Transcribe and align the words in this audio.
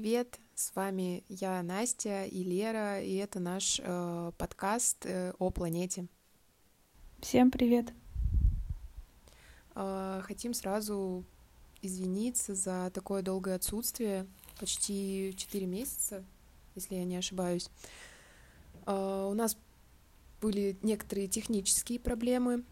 привет! 0.00 0.40
С 0.54 0.74
вами 0.74 1.24
я, 1.28 1.62
Настя 1.62 2.24
и 2.24 2.42
Лера, 2.42 3.02
и 3.02 3.16
это 3.16 3.38
наш 3.38 3.78
э, 3.84 4.32
подкаст 4.38 5.04
э, 5.04 5.34
о 5.38 5.50
планете. 5.50 6.06
Всем 7.18 7.50
привет! 7.50 7.92
Э, 9.74 10.22
хотим 10.22 10.54
сразу 10.54 11.22
извиниться 11.82 12.54
за 12.54 12.90
такое 12.94 13.20
долгое 13.20 13.56
отсутствие, 13.56 14.26
почти 14.58 15.34
4 15.36 15.66
месяца, 15.66 16.24
если 16.76 16.94
я 16.94 17.04
не 17.04 17.16
ошибаюсь. 17.16 17.68
Э, 18.86 19.28
у 19.30 19.34
нас 19.34 19.58
были 20.40 20.78
некоторые 20.80 21.28
технические 21.28 22.00
проблемы, 22.00 22.64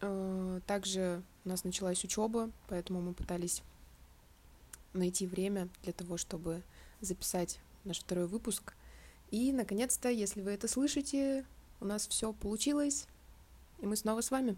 э, 0.00 0.60
также 0.64 1.24
у 1.44 1.48
нас 1.48 1.64
началась 1.64 2.04
учеба, 2.04 2.52
поэтому 2.68 3.00
мы 3.00 3.14
пытались 3.14 3.64
найти 4.92 5.26
время 5.26 5.68
для 5.82 5.92
того, 5.92 6.16
чтобы 6.16 6.62
записать 7.00 7.60
наш 7.84 8.00
второй 8.00 8.26
выпуск. 8.26 8.74
И, 9.30 9.52
наконец-то, 9.52 10.08
если 10.10 10.40
вы 10.40 10.52
это 10.52 10.68
слышите, 10.68 11.44
у 11.80 11.84
нас 11.84 12.06
все 12.08 12.32
получилось, 12.32 13.06
и 13.80 13.86
мы 13.86 13.96
снова 13.96 14.20
с 14.20 14.30
вами. 14.30 14.56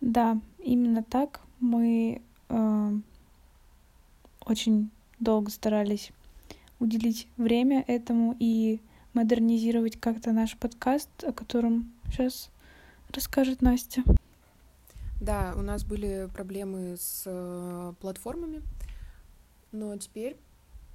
Да, 0.00 0.40
именно 0.58 1.02
так. 1.02 1.40
Мы 1.60 2.22
э, 2.48 2.92
очень 4.44 4.90
долго 5.20 5.50
старались 5.50 6.10
уделить 6.78 7.28
время 7.36 7.84
этому 7.86 8.34
и 8.38 8.80
модернизировать 9.12 10.00
как-то 10.00 10.32
наш 10.32 10.56
подкаст, 10.56 11.08
о 11.22 11.32
котором 11.32 11.92
сейчас 12.06 12.50
расскажет 13.12 13.60
Настя. 13.60 14.02
Да, 15.20 15.52
у 15.54 15.60
нас 15.60 15.84
были 15.84 16.30
проблемы 16.32 16.96
с 16.96 17.24
э, 17.26 17.92
платформами, 18.00 18.62
но 19.70 19.94
теперь 19.98 20.38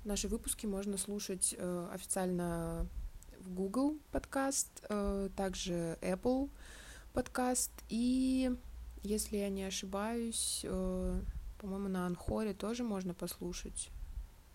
наши 0.03 0.27
выпуски 0.27 0.65
можно 0.65 0.97
слушать 0.97 1.53
э, 1.55 1.89
официально 1.93 2.87
в 3.37 3.53
Google 3.53 3.99
подкаст, 4.11 4.83
э, 4.89 5.29
также 5.37 5.99
Apple 6.01 6.49
подкаст 7.13 7.71
и, 7.87 8.51
если 9.03 9.37
я 9.37 9.49
не 9.49 9.63
ошибаюсь, 9.63 10.65
по-моему, 11.59 11.87
на 11.89 12.07
Анхоре 12.07 12.55
тоже 12.55 12.83
можно 12.83 13.13
послушать 13.13 13.91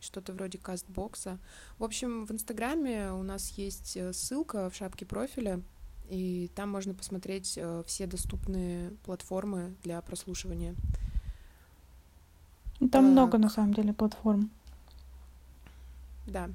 что-то 0.01 0.33
вроде 0.33 0.59
кастбокса. 0.59 1.39
В 1.79 1.85
общем, 1.85 2.27
в 2.27 2.33
Инстаграме 2.33 3.13
у 3.13 3.23
нас 3.23 3.51
есть 3.51 3.97
ссылка 4.17 4.69
в 4.69 4.75
шапке 4.75 5.07
профиля, 5.07 5.63
и 6.11 6.51
там 6.57 6.71
можно 6.71 6.93
посмотреть 6.93 7.55
э, 7.57 7.85
все 7.87 8.07
доступные 8.07 8.91
платформы 9.05 9.75
для 9.85 10.01
прослушивания. 10.03 10.75
Там 12.81 12.91
так. 12.91 13.03
много, 13.03 13.39
на 13.39 13.49
самом 13.49 13.75
деле, 13.75 13.93
платформ. 13.93 14.51
Да. 16.27 16.51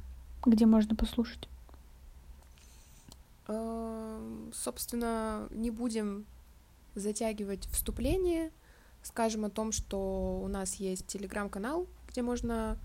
Где 0.46 0.66
можно 0.66 0.96
послушать. 0.96 1.48
Э, 3.48 4.50
собственно, 4.54 5.48
не 5.52 5.72
будем 5.72 6.26
затягивать 6.96 7.66
вступление. 7.68 8.52
Скажем 9.04 9.46
о 9.46 9.50
том, 9.50 9.72
что 9.72 10.42
у 10.44 10.48
нас 10.50 10.76
есть 10.76 11.08
телеграм-канал, 11.08 11.88
где 12.10 12.22
можно 12.22 12.78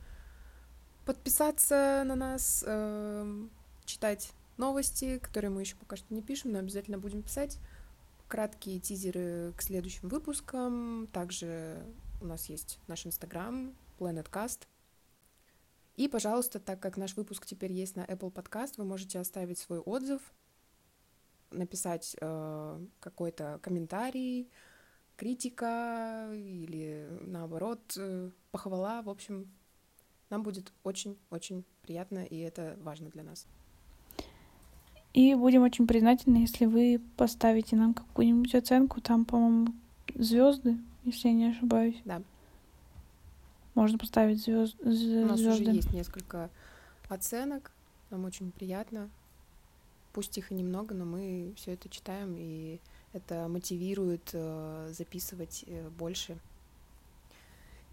подписаться 1.05 2.05
на 2.07 2.15
нас, 2.15 2.63
э, 2.65 3.43
читать 3.87 4.31
новости, 4.61 5.19
которые 5.19 5.51
мы 5.51 5.63
еще 5.63 5.75
пока 5.75 5.97
что 5.97 6.15
не 6.15 6.23
пишем, 6.23 6.53
но 6.53 6.61
обязательно 6.61 6.99
будем 6.99 7.23
писать. 7.23 7.59
Краткие 8.29 8.79
тизеры 8.79 9.53
к 9.57 9.63
следующим 9.63 10.09
выпускам. 10.09 11.09
Также 11.13 11.83
у 12.21 12.27
нас 12.27 12.49
есть 12.49 12.79
наш 12.87 13.07
инстаграм, 13.07 13.75
PlanetCast. 13.99 14.69
И, 15.97 16.07
пожалуйста, 16.09 16.61
так 16.61 16.79
как 16.79 16.97
наш 16.97 17.17
выпуск 17.17 17.45
теперь 17.45 17.73
есть 17.73 17.97
на 17.97 18.05
Apple 18.05 18.33
Podcast, 18.33 18.75
вы 18.77 18.85
можете 18.85 19.19
оставить 19.19 19.59
свой 19.59 19.81
отзыв, 19.81 20.23
написать 21.51 22.17
э, 22.21 22.87
какой-то 23.01 23.59
комментарий, 23.63 24.49
критика 25.17 26.31
или, 26.33 27.09
наоборот, 27.21 27.81
э, 27.97 28.31
похвала. 28.53 29.03
В 29.03 29.11
общем, 29.11 29.51
нам 30.31 30.43
будет 30.43 30.73
очень-очень 30.85 31.65
приятно, 31.83 32.25
и 32.25 32.39
это 32.39 32.79
важно 32.81 33.11
для 33.11 33.25
нас. 33.25 33.47
И 35.13 35.35
будем 35.35 35.63
очень 35.63 35.87
признательны, 35.87 36.39
если 36.39 36.67
вы 36.67 37.01
поставите 37.17 37.77
нам 37.77 37.95
какую-нибудь 37.95 38.55
оценку. 38.55 39.01
Там, 39.01 39.25
по-моему, 39.25 39.75
звезды, 40.15 40.79
если 41.05 41.29
я 41.29 41.35
не 41.35 41.47
ошибаюсь. 41.51 42.01
Да. 42.05 42.23
Можно 43.75 43.99
поставить 43.99 44.43
звезд... 44.43 44.77
звезды. 44.81 45.25
У 45.25 45.27
нас 45.27 45.41
уже 45.41 45.65
есть 45.65 45.93
несколько 45.93 46.51
оценок. 47.09 47.73
Нам 48.11 48.25
очень 48.25 48.53
приятно. 48.53 49.11
Пусть 50.13 50.37
их 50.39 50.51
и 50.51 50.55
немного, 50.55 50.95
но 50.95 51.05
мы 51.05 51.53
все 51.57 51.73
это 51.73 51.89
читаем, 51.89 52.35
и 52.37 52.81
это 53.13 53.47
мотивирует 53.49 54.31
э, 54.33 54.93
записывать 54.93 55.65
э, 55.67 55.89
больше 55.91 56.37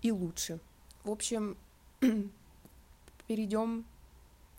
и 0.01 0.11
лучше. 0.11 0.59
В 1.03 1.11
общем, 1.11 1.57
перейдем 3.27 3.85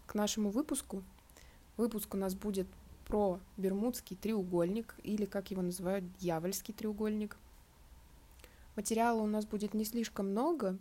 к 0.06 0.14
нашему 0.14 0.50
выпуску. 0.50 1.02
Выпуск 1.78 2.12
у 2.14 2.16
нас 2.16 2.34
будет 2.34 2.66
про 3.06 3.40
Бермудский 3.56 4.16
треугольник, 4.16 4.96
или, 5.04 5.24
как 5.24 5.52
его 5.52 5.62
называют, 5.62 6.04
дьявольский 6.18 6.74
треугольник. 6.74 7.38
Материала 8.74 9.22
у 9.22 9.26
нас 9.26 9.46
будет 9.46 9.74
не 9.74 9.84
слишком 9.84 10.30
много. 10.30 10.76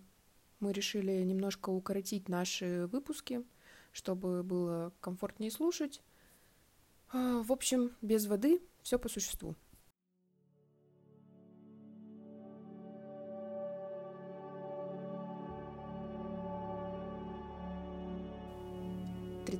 Мы 0.60 0.74
решили 0.74 1.24
немножко 1.24 1.70
укоротить 1.70 2.30
наши 2.30 2.88
выпуски, 2.92 3.44
чтобы 3.92 4.42
было 4.42 4.92
комфортнее 5.00 5.52
слушать. 5.52 6.02
А, 7.14 7.44
в 7.44 7.52
общем, 7.52 7.92
без 8.02 8.26
воды, 8.26 8.60
все 8.82 8.98
по 8.98 9.08
существу. 9.08 9.56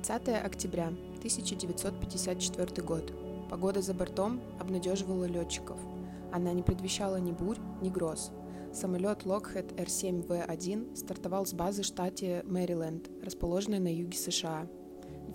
30 0.04 0.28
октября 0.44 0.86
1954 1.18 2.86
год. 2.86 3.12
Погода 3.50 3.82
за 3.82 3.94
бортом 3.94 4.40
обнадеживала 4.60 5.24
летчиков. 5.24 5.76
Она 6.30 6.52
не 6.52 6.62
предвещала 6.62 7.16
ни 7.16 7.32
бурь, 7.32 7.58
ни 7.82 7.88
гроз. 7.88 8.30
Самолет 8.72 9.24
Lockheed 9.24 9.76
R-7V1 9.76 10.94
стартовал 10.94 11.46
с 11.46 11.52
базы 11.52 11.82
в 11.82 11.86
штате 11.86 12.44
Мэриленд, 12.46 13.10
расположенной 13.24 13.80
на 13.80 13.92
юге 13.92 14.16
США. 14.16 14.68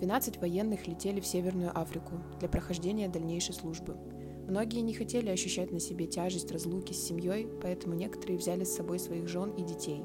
12 0.00 0.40
военных 0.40 0.86
летели 0.86 1.20
в 1.20 1.26
Северную 1.26 1.78
Африку 1.78 2.14
для 2.40 2.48
прохождения 2.48 3.08
дальнейшей 3.08 3.54
службы. 3.54 3.98
Многие 4.48 4.80
не 4.80 4.94
хотели 4.94 5.28
ощущать 5.28 5.72
на 5.72 5.78
себе 5.80 6.06
тяжесть 6.06 6.50
разлуки 6.50 6.94
с 6.94 7.06
семьей, 7.06 7.48
поэтому 7.60 7.94
некоторые 7.94 8.38
взяли 8.38 8.64
с 8.64 8.74
собой 8.74 8.98
своих 8.98 9.28
жен 9.28 9.50
и 9.50 9.62
детей. 9.62 10.02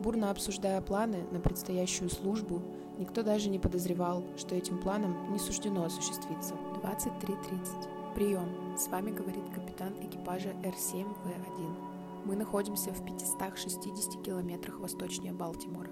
Бурно 0.00 0.30
обсуждая 0.30 0.80
планы 0.80 1.24
на 1.32 1.40
предстоящую 1.40 2.08
службу, 2.08 2.62
Никто 3.00 3.22
даже 3.22 3.48
не 3.48 3.58
подозревал, 3.58 4.22
что 4.36 4.54
этим 4.54 4.78
планом 4.78 5.32
не 5.32 5.38
суждено 5.38 5.84
осуществиться. 5.84 6.54
23.30. 6.82 8.14
Прием. 8.14 8.76
С 8.76 8.88
вами 8.88 9.10
говорит 9.10 9.48
капитан 9.54 9.94
экипажа 10.02 10.50
Р-7В1. 10.62 12.26
Мы 12.26 12.36
находимся 12.36 12.92
в 12.92 13.02
560 13.02 14.22
километрах 14.22 14.80
восточнее 14.80 15.32
Балтимора. 15.32 15.88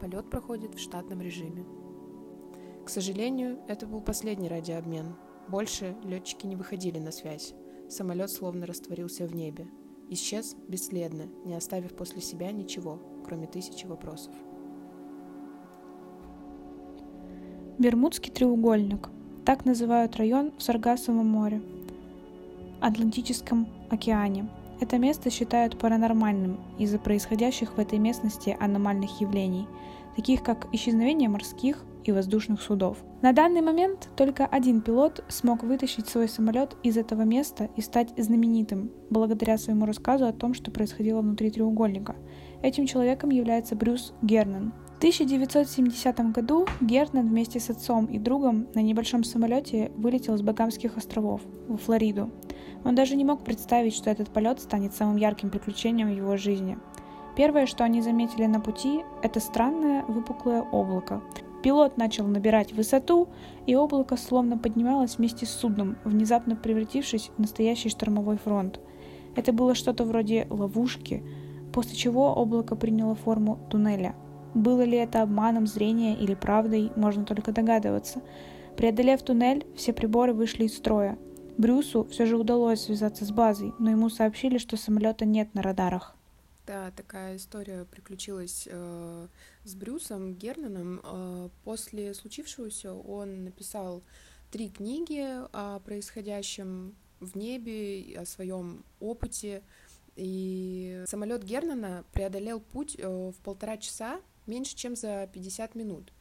Полет 0.00 0.28
проходит 0.30 0.74
в 0.74 0.80
штатном 0.80 1.20
режиме. 1.20 1.64
К 2.84 2.88
сожалению, 2.88 3.60
это 3.68 3.86
был 3.86 4.00
последний 4.00 4.48
радиообмен. 4.48 5.14
Больше 5.46 5.96
летчики 6.02 6.46
не 6.46 6.56
выходили 6.56 6.98
на 6.98 7.12
связь. 7.12 7.54
Самолет 7.88 8.32
словно 8.32 8.66
растворился 8.66 9.28
в 9.28 9.34
небе. 9.34 9.68
Исчез 10.10 10.56
бесследно, 10.66 11.28
не 11.44 11.54
оставив 11.54 11.94
после 11.94 12.20
себя 12.20 12.50
ничего, 12.50 13.00
кроме 13.24 13.46
тысячи 13.46 13.86
вопросов. 13.86 14.34
Бермудский 17.78 18.32
треугольник. 18.32 19.08
Так 19.44 19.64
называют 19.64 20.16
район 20.16 20.50
в 20.58 20.62
Саргассовом 20.64 21.28
море, 21.28 21.62
Атлантическом 22.80 23.68
океане. 23.88 24.48
Это 24.80 24.98
место 24.98 25.30
считают 25.30 25.78
паранормальным 25.78 26.58
из-за 26.76 26.98
происходящих 26.98 27.74
в 27.76 27.78
этой 27.78 28.00
местности 28.00 28.56
аномальных 28.58 29.20
явлений, 29.20 29.68
таких 30.16 30.42
как 30.42 30.66
исчезновение 30.72 31.28
морских 31.28 31.84
и 32.02 32.10
воздушных 32.10 32.60
судов. 32.62 32.96
На 33.22 33.32
данный 33.32 33.60
момент 33.60 34.08
только 34.16 34.44
один 34.44 34.80
пилот 34.80 35.24
смог 35.28 35.62
вытащить 35.62 36.08
свой 36.08 36.28
самолет 36.28 36.76
из 36.82 36.96
этого 36.96 37.22
места 37.22 37.68
и 37.76 37.80
стать 37.80 38.08
знаменитым 38.16 38.90
благодаря 39.08 39.56
своему 39.56 39.86
рассказу 39.86 40.26
о 40.26 40.32
том, 40.32 40.52
что 40.52 40.72
происходило 40.72 41.20
внутри 41.20 41.52
треугольника. 41.52 42.16
Этим 42.60 42.86
человеком 42.86 43.30
является 43.30 43.76
Брюс 43.76 44.14
Гернан, 44.20 44.72
1970 44.98 46.32
году 46.32 46.66
Гертнан 46.80 47.28
вместе 47.28 47.60
с 47.60 47.70
отцом 47.70 48.06
и 48.06 48.18
другом 48.18 48.66
на 48.74 48.80
небольшом 48.80 49.22
самолете 49.22 49.92
вылетел 49.96 50.36
с 50.36 50.42
Багамских 50.42 50.96
островов 50.96 51.40
в 51.68 51.76
Флориду. 51.76 52.32
Он 52.84 52.96
даже 52.96 53.14
не 53.14 53.24
мог 53.24 53.44
представить, 53.44 53.94
что 53.94 54.10
этот 54.10 54.30
полет 54.30 54.60
станет 54.60 54.96
самым 54.96 55.16
ярким 55.16 55.50
приключением 55.50 56.08
в 56.08 56.16
его 56.16 56.36
жизни. 56.36 56.78
Первое, 57.36 57.66
что 57.66 57.84
они 57.84 58.02
заметили 58.02 58.46
на 58.46 58.58
пути, 58.58 59.02
это 59.22 59.38
странное 59.38 60.04
выпуклое 60.06 60.62
облако. 60.62 61.22
Пилот 61.62 61.96
начал 61.96 62.26
набирать 62.26 62.72
высоту, 62.72 63.28
и 63.66 63.76
облако 63.76 64.16
словно 64.16 64.58
поднималось 64.58 65.18
вместе 65.18 65.46
с 65.46 65.50
судном, 65.50 65.96
внезапно 66.04 66.56
превратившись 66.56 67.30
в 67.36 67.40
настоящий 67.40 67.88
штормовой 67.88 68.36
фронт. 68.36 68.80
Это 69.36 69.52
было 69.52 69.76
что-то 69.76 70.02
вроде 70.02 70.48
ловушки, 70.50 71.22
после 71.72 71.94
чего 71.94 72.34
облако 72.34 72.74
приняло 72.74 73.14
форму 73.14 73.60
туннеля. 73.70 74.16
Было 74.54 74.82
ли 74.82 74.96
это 74.96 75.22
обманом 75.22 75.66
зрения 75.66 76.16
или 76.16 76.34
правдой, 76.34 76.90
можно 76.96 77.24
только 77.24 77.52
догадываться. 77.52 78.22
Преодолев 78.76 79.22
туннель, 79.22 79.66
все 79.76 79.92
приборы 79.92 80.32
вышли 80.32 80.64
из 80.64 80.76
строя. 80.76 81.18
Брюсу 81.56 82.04
все 82.04 82.24
же 82.26 82.36
удалось 82.36 82.82
связаться 82.82 83.24
с 83.24 83.32
базой, 83.32 83.74
но 83.78 83.90
ему 83.90 84.08
сообщили, 84.08 84.58
что 84.58 84.76
самолета 84.76 85.24
нет 85.24 85.54
на 85.54 85.62
радарах. 85.62 86.14
Да, 86.68 86.92
такая 86.92 87.36
история 87.36 87.86
приключилась 87.86 88.68
э, 88.70 89.28
с 89.64 89.74
Брюсом 89.74 90.34
Гернаном. 90.34 91.00
Э, 91.02 91.48
после 91.64 92.14
случившегося 92.14 92.92
он 92.92 93.44
написал 93.44 94.02
три 94.50 94.68
книги 94.68 95.26
о 95.52 95.80
происходящем 95.80 96.94
в 97.20 97.36
небе, 97.36 98.18
о 98.18 98.26
своем 98.26 98.84
опыте. 99.00 99.62
И 100.14 101.04
самолет 101.06 101.42
Гернана 101.42 102.04
преодолел 102.12 102.60
путь 102.60 102.96
э, 102.98 103.08
в 103.08 103.36
полтора 103.42 103.78
часа 103.78 104.20
меньше, 104.48 104.74
чем 104.74 104.96
за 104.96 105.28
50 105.32 105.74
минут. 105.74 106.12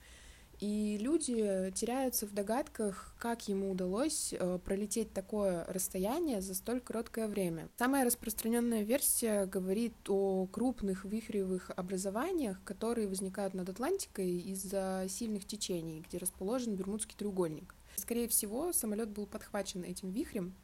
И 0.59 0.97
люди 0.99 1.71
теряются 1.75 2.25
в 2.25 2.33
догадках, 2.33 3.13
как 3.19 3.47
ему 3.47 3.69
удалось 3.69 4.33
э, 4.33 4.59
пролететь 4.65 5.13
такое 5.13 5.63
расстояние 5.65 6.41
за 6.41 6.55
столь 6.55 6.79
короткое 6.81 7.27
время. 7.27 7.69
Самая 7.77 8.05
распространенная 8.05 8.81
версия 8.81 9.45
говорит 9.45 9.93
о 10.07 10.47
крупных 10.47 11.05
вихревых 11.05 11.69
образованиях, 11.75 12.57
которые 12.63 13.07
возникают 13.07 13.53
над 13.53 13.69
Атлантикой 13.69 14.39
из-за 14.39 15.05
сильных 15.09 15.45
течений, 15.45 16.03
где 16.07 16.17
расположен 16.17 16.75
Бермудский 16.75 17.15
треугольник. 17.15 17.75
Скорее 17.95 18.27
всего, 18.27 18.73
самолет 18.73 19.09
был 19.09 19.27
подхвачен 19.27 19.83
этим 19.83 20.09
вихрем, 20.09 20.55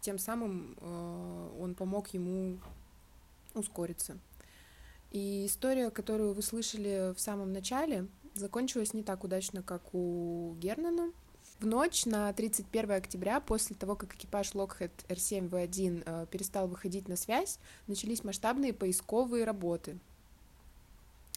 тем 0.00 0.18
самым 0.18 0.76
э, 0.80 1.50
он 1.58 1.74
помог 1.74 2.14
ему 2.14 2.60
ускориться. 3.54 4.16
И 5.14 5.46
история, 5.46 5.90
которую 5.90 6.34
вы 6.34 6.42
слышали 6.42 7.14
в 7.14 7.20
самом 7.20 7.52
начале, 7.52 8.08
закончилась 8.34 8.94
не 8.94 9.04
так 9.04 9.22
удачно, 9.22 9.62
как 9.62 9.94
у 9.94 10.56
Гернана. 10.58 11.12
В 11.60 11.66
ночь 11.66 12.04
на 12.04 12.32
31 12.32 12.90
октября, 12.90 13.38
после 13.38 13.76
того, 13.76 13.94
как 13.94 14.16
экипаж 14.16 14.50
Lockheed 14.54 14.90
R7V1 15.08 16.02
э, 16.04 16.26
перестал 16.28 16.66
выходить 16.66 17.06
на 17.06 17.14
связь, 17.14 17.60
начались 17.86 18.24
масштабные 18.24 18.72
поисковые 18.72 19.44
работы. 19.44 20.00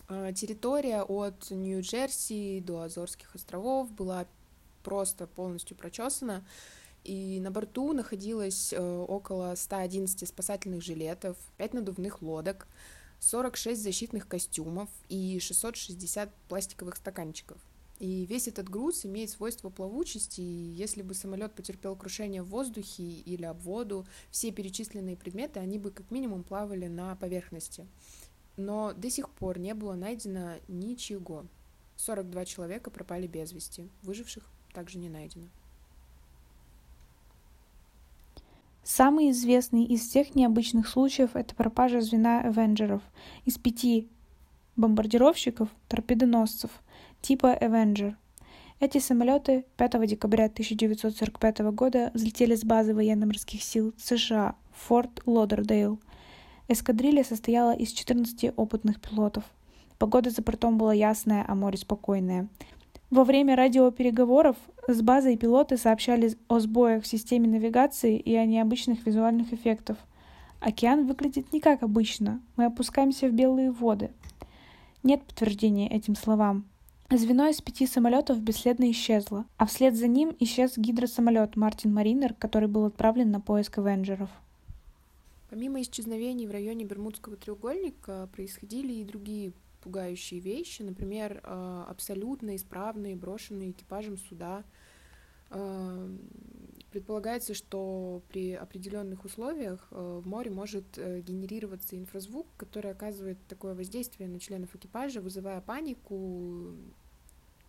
Э, 0.10 0.34
территория 0.34 1.04
от 1.04 1.52
Нью-Джерси 1.52 2.64
до 2.66 2.82
Азорских 2.82 3.36
островов 3.36 3.92
была 3.92 4.26
просто 4.82 5.28
полностью 5.28 5.78
прочесана, 5.78 6.44
и 7.04 7.40
на 7.42 7.52
борту 7.52 7.94
находилось 7.94 8.74
э, 8.74 9.06
около 9.08 9.54
111 9.54 10.28
спасательных 10.28 10.82
жилетов, 10.82 11.38
5 11.58 11.76
надувных 11.76 12.24
лодок, 12.24 12.68
46 13.20 13.82
защитных 13.82 14.28
костюмов 14.28 14.90
и 15.10 15.40
660 15.40 16.34
пластиковых 16.48 16.96
стаканчиков. 16.96 17.58
И 18.00 18.26
весь 18.26 18.48
этот 18.48 18.70
груз 18.70 19.06
имеет 19.06 19.32
свойство 19.32 19.70
плавучести, 19.70 20.42
и 20.42 20.44
если 20.44 21.02
бы 21.02 21.16
самолет 21.16 21.54
потерпел 21.54 21.96
крушение 21.96 22.44
в 22.44 22.50
воздухе 22.50 23.04
или 23.04 23.44
об 23.44 23.60
воду, 23.62 24.06
все 24.30 24.52
перечисленные 24.52 25.18
предметы, 25.18 25.60
они 25.60 25.80
бы 25.80 25.90
как 25.90 26.12
минимум 26.12 26.44
плавали 26.44 26.86
на 26.88 27.16
поверхности. 27.16 27.88
Но 28.56 28.94
до 28.94 29.10
сих 29.10 29.30
пор 29.30 29.58
не 29.58 29.74
было 29.74 29.96
найдено 29.96 30.56
ничего. 30.68 31.46
42 31.96 32.46
человека 32.46 32.92
пропали 32.92 33.26
без 33.26 33.52
вести, 33.52 33.90
выживших 34.04 34.44
также 34.74 35.00
не 35.00 35.10
найдено. 35.10 35.48
Самый 38.90 39.32
известный 39.32 39.84
из 39.84 40.08
всех 40.08 40.34
необычных 40.34 40.88
случаев– 40.88 41.32
это 41.34 41.54
пропажа 41.54 42.00
звена 42.00 42.40
Авенджеров 42.40 43.02
из 43.44 43.58
пяти 43.58 44.08
бомбардировщиков, 44.78 45.68
торпедоносцев 45.90 46.72
типа 47.22 47.48
Avenger. 47.60 48.16
Эти 48.80 49.00
самолеты 49.00 49.66
5 49.76 50.08
декабря 50.08 50.46
1945 50.46 51.60
года 51.74 52.12
взлетели 52.14 52.56
с 52.56 52.64
базы 52.64 52.94
военно-морских 52.94 53.62
сил 53.62 53.94
США 53.98 54.56
в 54.74 54.88
Форт 54.88 55.22
Лодердейл. 55.26 56.00
Эскадрилья 56.70 57.26
состояла 57.26 57.76
из 57.76 57.92
14 57.92 58.54
опытных 58.56 59.02
пилотов. 59.02 59.44
Погода 59.98 60.30
за 60.30 60.42
бортом 60.42 60.78
была 60.78 60.94
ясная, 60.94 61.44
а 61.46 61.56
море 61.56 61.78
спокойное. 61.78 62.48
Во 63.10 63.24
время 63.24 63.56
радиопереговоров 63.56 64.58
с 64.86 65.02
базой 65.02 65.38
пилоты 65.38 65.78
сообщали 65.78 66.34
о 66.50 66.60
сбоях 66.60 67.04
в 67.04 67.08
системе 67.08 67.48
навигации 67.48 68.20
и 68.20 68.36
о 68.36 68.46
необычных 68.46 69.06
визуальных 69.06 69.54
эффектах. 69.54 69.98
Океан 70.60 71.08
выглядит 71.08 71.54
не 71.54 71.62
как 71.62 71.84
обычно. 71.84 72.42
Мы 72.58 72.66
опускаемся 72.66 73.30
в 73.30 73.32
белые 73.32 73.72
воды. 73.72 74.12
Нет 75.04 75.24
подтверждения 75.24 75.90
этим 75.90 76.16
словам. 76.18 76.66
Звено 77.10 77.48
из 77.48 77.62
пяти 77.62 77.88
самолетов 77.88 78.42
бесследно 78.42 78.92
исчезло, 78.92 79.46
а 79.56 79.66
вслед 79.66 79.96
за 79.96 80.08
ним 80.08 80.36
исчез 80.42 80.78
гидросамолет 80.78 81.56
Мартин 81.56 81.94
Маринер, 81.94 82.34
который 82.34 82.68
был 82.68 82.84
отправлен 82.84 83.32
на 83.32 83.40
поиск 83.40 83.78
Авенджеров. 83.78 84.30
Помимо 85.50 85.82
исчезновений 85.82 86.46
в 86.46 86.52
районе 86.52 86.84
Бермудского 86.84 87.38
треугольника 87.38 88.28
происходили 88.36 88.96
и 88.96 89.06
другие 89.06 89.54
пугающие 89.88 90.42
вещи, 90.42 90.82
например, 90.82 91.40
э, 91.42 91.86
абсолютно 91.88 92.58
исправные, 92.58 93.16
брошенные 93.16 93.72
экипажем 93.72 94.18
суда. 94.18 94.66
Э, 95.50 96.10
предполагается, 96.92 97.54
что 97.54 98.22
при 98.28 98.52
определенных 98.52 99.24
условиях 99.24 99.88
э, 99.92 100.20
в 100.22 100.28
море 100.28 100.52
может 100.52 100.84
генерироваться 100.98 101.98
инфразвук, 101.98 102.48
который 102.58 102.92
оказывает 102.92 103.38
такое 103.48 103.76
воздействие 103.76 104.28
на 104.28 104.42
членов 104.42 104.76
экипажа, 104.76 105.22
вызывая 105.22 105.62
панику, 105.62 106.74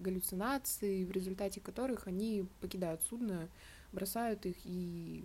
галлюцинации, 0.01 1.05
в 1.05 1.13
результате 1.13 1.61
которых 1.61 2.09
они 2.09 2.47
покидают 2.61 3.01
судно, 3.09 3.49
бросают 3.93 4.45
их 4.45 4.57
и 4.65 5.25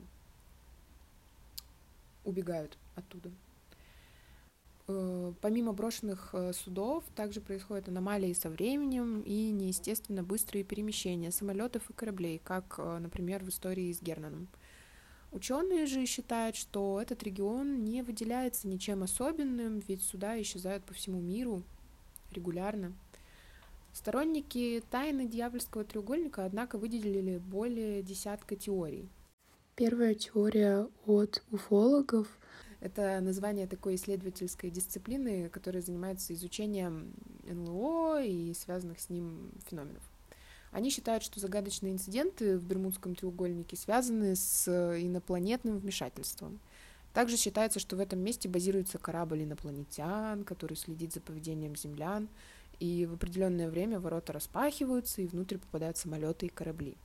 убегают 2.23 2.77
оттуда. 2.95 3.31
Э, 4.85 5.31
помимо 5.39 5.71
брошенных 5.71 6.31
э, 6.33 6.51
судов, 6.51 7.05
также 7.15 7.39
происходят 7.39 7.87
аномалии 7.87 8.33
со 8.33 8.49
временем 8.49 9.21
и 9.21 9.49
неестественно 9.51 10.23
быстрые 10.23 10.65
перемещения 10.65 11.31
самолетов 11.31 11.89
и 11.89 11.93
кораблей, 11.93 12.41
как, 12.43 12.75
э, 12.77 12.97
например, 12.99 13.43
в 13.45 13.49
истории 13.49 13.93
с 13.93 14.01
Гернаном. 14.01 14.49
Ученые 15.31 15.85
же 15.85 16.05
считают, 16.05 16.55
что 16.57 17.01
этот 17.01 17.23
регион 17.23 17.85
не 17.85 18.03
выделяется 18.03 18.67
ничем 18.67 19.03
особенным, 19.03 19.81
ведь 19.87 20.03
суда 20.03 20.39
исчезают 20.41 20.83
по 20.83 20.93
всему 20.93 21.19
миру 21.21 21.63
регулярно. 22.31 22.93
Сторонники 23.93 24.83
тайны 24.91 25.27
дьявольского 25.27 25.85
треугольника, 25.85 26.45
однако, 26.45 26.77
выделили 26.77 27.37
более 27.37 28.03
десятка 28.03 28.55
теорий. 28.55 29.07
Первая 29.75 30.13
теория 30.13 30.87
от 31.05 31.41
уфологов— 31.51 32.27
это 32.83 33.21
название 33.21 33.65
такой 33.65 33.95
исследовательской 33.95 34.69
дисциплины, 34.69 35.47
которая 35.47 35.81
занимается 35.81 36.33
изучением 36.33 37.13
НЛО 37.45 38.23
и 38.23 38.53
связанных 38.53 38.99
с 38.99 39.09
ним 39.09 39.51
феноменов. 39.69 40.03
Они 40.73 40.89
считают, 40.89 41.23
что 41.23 41.39
загадочные 41.39 41.93
инциденты 41.93 42.57
в 42.57 42.65
Бермудском 42.65 43.15
треугольнике 43.15 43.77
связаны 43.77 44.35
с 44.35 44.67
инопланетным 44.67 45.77
вмешательством. 45.77 46.59
Также 47.13 47.37
считается, 47.37 47.79
что 47.79 47.95
в 47.95 47.99
этом 48.01 48.19
месте 48.19 48.49
базируется 48.49 48.97
корабль 48.97 49.43
инопланетян, 49.43 50.43
который 50.43 50.75
следит 50.75 51.13
за 51.13 51.21
поведением 51.21 51.77
землян, 51.77 52.27
и 52.81 53.05
в 53.05 53.13
определенное 53.13 53.69
время 53.69 54.01
ворота 54.01 54.33
распахиваются, 54.33 55.21
и 55.21 55.27
внутрь 55.27 55.57
попадают 55.57 55.95
самолеты 55.95 56.47
и 56.47 56.49
корабли. 56.49 56.97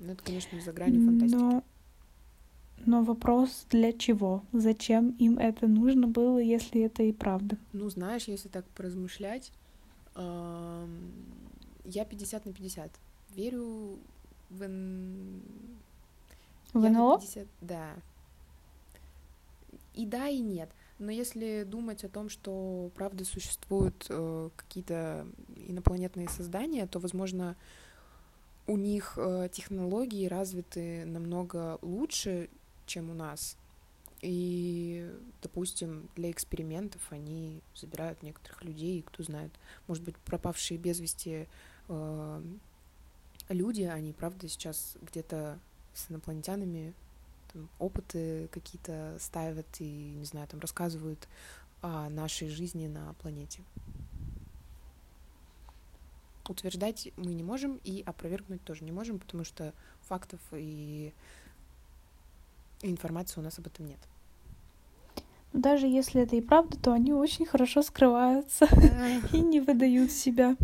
Ну, 0.00 0.12
это, 0.12 0.22
конечно, 0.22 0.60
за 0.60 0.72
гранью 0.72 1.06
фантастики. 1.06 1.38
Но 1.40 1.64
но 2.86 3.02
вопрос 3.02 3.66
для 3.70 3.92
чего? 3.92 4.42
Зачем 4.52 5.10
им 5.18 5.38
это 5.38 5.66
нужно 5.66 6.06
было, 6.06 6.38
если 6.38 6.82
это 6.82 7.02
и 7.02 7.12
правда? 7.12 7.56
Ну, 7.72 7.88
знаешь, 7.88 8.24
если 8.28 8.48
так 8.48 8.66
поразмышлять, 8.70 9.52
я 10.16 12.04
50 12.04 12.46
на 12.46 12.52
50. 12.52 12.90
Верю 13.34 13.98
в... 14.50 14.58
В 16.72 16.90
НЛО? 16.90 17.20
50... 17.20 17.46
Да. 17.60 17.90
И 19.94 20.06
да, 20.06 20.28
и 20.28 20.40
нет. 20.40 20.70
Но 20.98 21.10
если 21.10 21.64
думать 21.64 22.04
о 22.04 22.08
том, 22.08 22.28
что 22.28 22.90
правда 22.94 23.24
существуют 23.24 24.06
э, 24.08 24.50
какие-то 24.56 25.26
инопланетные 25.56 26.28
создания, 26.28 26.86
то, 26.86 26.98
возможно, 27.00 27.56
у 28.66 28.76
них 28.76 29.14
э, 29.16 29.48
технологии 29.52 30.26
развиты 30.26 31.04
намного 31.04 31.78
лучше, 31.82 32.48
чем 32.86 33.10
у 33.10 33.14
нас. 33.14 33.56
И, 34.20 35.12
допустим, 35.42 36.08
для 36.16 36.30
экспериментов 36.30 37.02
они 37.10 37.60
забирают 37.74 38.22
некоторых 38.22 38.64
людей, 38.64 39.02
кто 39.02 39.22
знает, 39.22 39.52
может 39.86 40.02
быть, 40.02 40.16
пропавшие 40.16 40.78
без 40.78 40.98
вести 40.98 41.46
э, 41.88 42.42
люди, 43.50 43.82
они, 43.82 44.12
правда, 44.12 44.48
сейчас 44.48 44.96
где-то 45.02 45.58
с 45.92 46.10
инопланетянами 46.10 46.94
там, 47.52 47.68
опыты 47.78 48.48
какие-то 48.48 49.16
ставят 49.20 49.66
и, 49.80 50.14
не 50.16 50.24
знаю, 50.24 50.48
там 50.48 50.60
рассказывают 50.60 51.28
о 51.82 52.08
нашей 52.08 52.48
жизни 52.48 52.86
на 52.86 53.12
планете. 53.14 53.62
Утверждать 56.48 57.10
мы 57.16 57.34
не 57.34 57.42
можем 57.42 57.80
и 57.84 58.02
опровергнуть 58.02 58.62
тоже 58.64 58.84
не 58.84 58.92
можем, 58.92 59.18
потому 59.18 59.44
что 59.44 59.72
фактов 60.02 60.40
и 60.52 61.12
информации 62.82 63.40
у 63.40 63.42
нас 63.42 63.58
об 63.58 63.66
этом 63.66 63.86
нет. 63.86 63.98
Даже 65.52 65.86
если 65.86 66.22
это 66.22 66.34
и 66.34 66.40
правда, 66.40 66.76
то 66.78 66.92
они 66.92 67.12
очень 67.12 67.46
хорошо 67.46 67.82
скрываются 67.82 68.68
и 69.32 69.40
не 69.40 69.60
выдают 69.60 70.10
себя. 70.10 70.56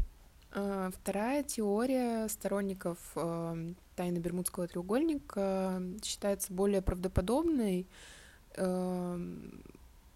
А, 0.53 0.91
вторая 0.91 1.45
теория 1.45 2.29
сторонников 2.29 2.99
э, 3.15 3.73
тайны 3.95 4.19
Бермудского 4.19 4.67
треугольника 4.67 5.81
считается 6.03 6.53
более 6.53 6.83
правдоподобной. 6.83 7.87
Э, 8.57 9.19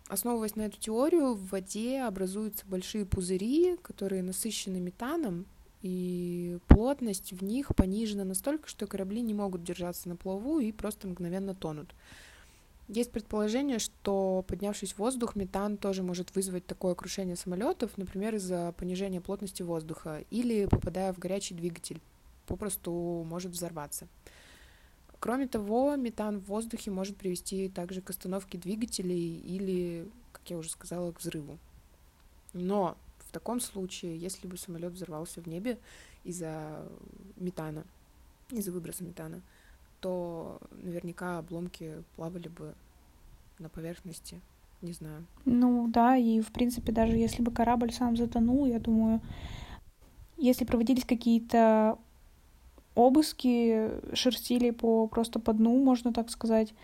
основываясь 0.09 0.57
на 0.57 0.63
эту 0.63 0.81
теорию, 0.81 1.35
в 1.35 1.51
воде 1.51 2.03
образуются 2.03 2.67
большие 2.67 3.07
пузыри, 3.07 3.77
которые 3.83 4.25
насыщены 4.25 4.81
метаном, 4.81 5.47
и 5.85 6.59
плотность 6.67 7.35
в 7.35 7.45
них 7.45 7.77
понижена 7.77 8.25
настолько, 8.25 8.71
что 8.71 8.87
корабли 8.87 9.21
не 9.21 9.35
могут 9.35 9.63
держаться 9.63 10.09
на 10.09 10.17
плаву 10.17 10.59
и 10.59 10.73
просто 10.73 11.07
мгновенно 11.07 11.55
тонут. 11.55 11.95
Есть 12.89 13.13
предположение, 13.13 13.79
что 13.79 14.43
поднявшись 14.49 14.95
в 14.95 14.99
воздух, 14.99 15.37
метан 15.37 15.77
тоже 15.77 16.03
может 16.03 16.35
вызвать 16.35 16.65
такое 16.67 16.95
крушение 16.95 17.37
самолетов, 17.37 17.99
например, 17.99 18.35
из-за 18.37 18.73
понижения 18.79 19.21
плотности 19.21 19.63
воздуха 19.63 20.25
или 20.31 20.65
попадая 20.65 21.13
в 21.13 21.19
горячий 21.19 21.53
двигатель, 21.55 22.01
попросту 22.47 23.23
может 23.29 23.53
взорваться. 23.53 24.09
Кроме 25.21 25.49
того, 25.49 25.97
метан 25.97 26.39
в 26.39 26.47
воздухе 26.47 26.91
может 26.91 27.19
привести 27.19 27.69
также 27.69 28.01
к 28.01 28.09
остановке 28.09 28.57
двигателей 28.57 29.37
или, 29.37 30.09
как 30.33 30.49
я 30.49 30.57
уже 30.57 30.71
сказала, 30.71 31.13
к 31.13 31.21
взрыву. 31.21 31.59
Но 32.55 32.97
таком 33.35 33.61
случае, 33.61 34.17
если 34.17 34.47
бы 34.47 34.57
самолет 34.57 34.93
взорвался 34.93 35.43
в 35.43 35.47
небе 35.47 35.79
из-за 36.25 36.87
метана, 37.37 37.85
из-за 38.51 38.73
выброса 38.73 39.05
метана, 39.05 39.43
то 40.01 40.61
наверняка 40.71 41.39
обломки 41.39 42.03
плавали 42.17 42.49
бы 42.49 42.75
на 43.59 43.69
поверхности. 43.69 44.41
Не 44.83 44.93
знаю. 44.93 45.25
Ну 45.45 45.89
да, 45.89 46.17
и 46.17 46.41
в 46.41 46.53
принципе, 46.53 46.93
даже 46.93 47.17
если 47.17 47.43
бы 47.43 47.51
корабль 47.51 47.93
сам 47.93 48.17
затонул, 48.17 48.67
я 48.67 48.79
думаю, 48.79 49.21
если 50.37 50.65
проводились 50.65 51.05
какие-то 51.05 51.99
обыски, 52.95 53.91
шерстили 54.15 54.71
по 54.71 55.07
просто 55.07 55.41
по 55.41 55.53
дну, 55.53 55.83
можно 55.83 56.13
так 56.13 56.31
сказать, 56.31 56.75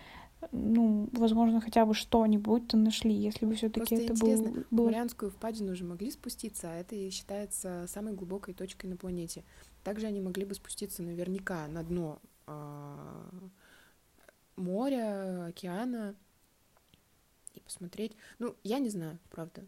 ну, 0.52 1.09
возможно, 1.12 1.61
хотя 1.61 1.85
бы 1.85 1.94
что-нибудь-то 1.94 2.76
нашли, 2.76 3.12
если 3.12 3.44
бы 3.44 3.54
все-таки 3.54 3.94
это 3.94 4.12
интересно, 4.12 4.50
был, 4.50 4.64
было... 4.70 4.87
Марианскую 4.87 5.30
впадину 5.30 5.73
уже 5.73 5.85
могли 5.85 6.11
спуститься, 6.11 6.70
а 6.70 6.75
это 6.75 6.94
и 6.94 7.11
считается 7.11 7.85
самой 7.88 8.14
глубокой 8.14 8.54
точкой 8.54 8.87
на 8.87 8.97
планете. 8.97 9.44
Также 9.85 10.06
они 10.06 10.20
могли 10.20 10.44
бы 10.44 10.54
спуститься 10.54 11.02
наверняка 11.02 11.66
на 11.68 11.82
дно 11.82 12.20
а, 12.47 13.30
моря, 14.56 15.47
океана 15.47 16.14
и 17.54 17.61
посмотреть. 17.61 18.16
Ну, 18.38 18.56
я 18.62 18.78
не 18.78 18.88
знаю, 18.88 19.18
правда. 19.30 19.66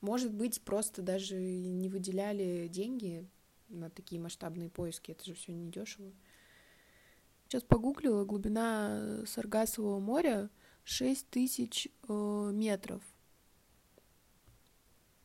Может 0.00 0.32
быть, 0.32 0.60
просто 0.62 1.02
даже 1.02 1.36
не 1.36 1.88
выделяли 1.88 2.68
деньги 2.68 3.26
на 3.68 3.90
такие 3.90 4.20
масштабные 4.20 4.68
поиски. 4.68 5.10
Это 5.10 5.24
же 5.24 5.34
все 5.34 5.52
недешево. 5.52 6.12
Сейчас 7.48 7.62
погуглила, 7.62 8.24
глубина 8.24 9.24
Саргасового 9.24 10.00
моря 10.00 10.50
6 10.84 11.28
тысяч 11.30 11.88
э, 12.08 12.50
метров. 12.52 13.02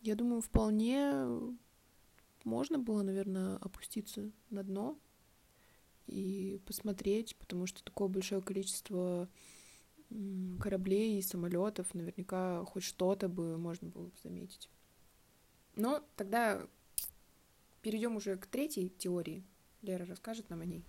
Я 0.02 0.16
думаю, 0.16 0.42
вполне 0.42 1.26
можно 2.44 2.80
было, 2.80 3.02
наверное, 3.02 3.58
опуститься 3.58 4.32
на 4.50 4.64
дно 4.64 4.98
и 6.08 6.62
посмотреть, 6.66 7.36
потому 7.38 7.66
что 7.66 7.84
такое 7.84 8.08
большое 8.08 8.42
количество 8.42 9.28
кораблей 10.60 11.18
и 11.18 11.22
самолетов, 11.22 11.94
наверняка 11.94 12.66
хоть 12.66 12.84
что-то 12.84 13.30
бы 13.30 13.58
можно 13.58 13.90
было 13.90 14.08
бы 14.08 14.18
заметить. 14.24 14.70
Но 15.76 16.04
тогда 16.16 16.68
перейдем 17.82 18.18
уже 18.18 18.38
к 18.38 18.46
третьей 18.46 18.90
теории. 18.90 19.44
Лера 19.82 20.06
расскажет 20.06 20.50
нам 20.50 20.62
о 20.62 20.66
ней. 20.66 20.84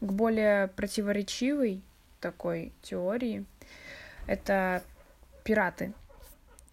К 0.00 0.12
более 0.12 0.68
противоречивой 0.68 1.82
такой 2.20 2.72
теории 2.82 3.44
это 4.26 4.82
пираты. 5.44 5.92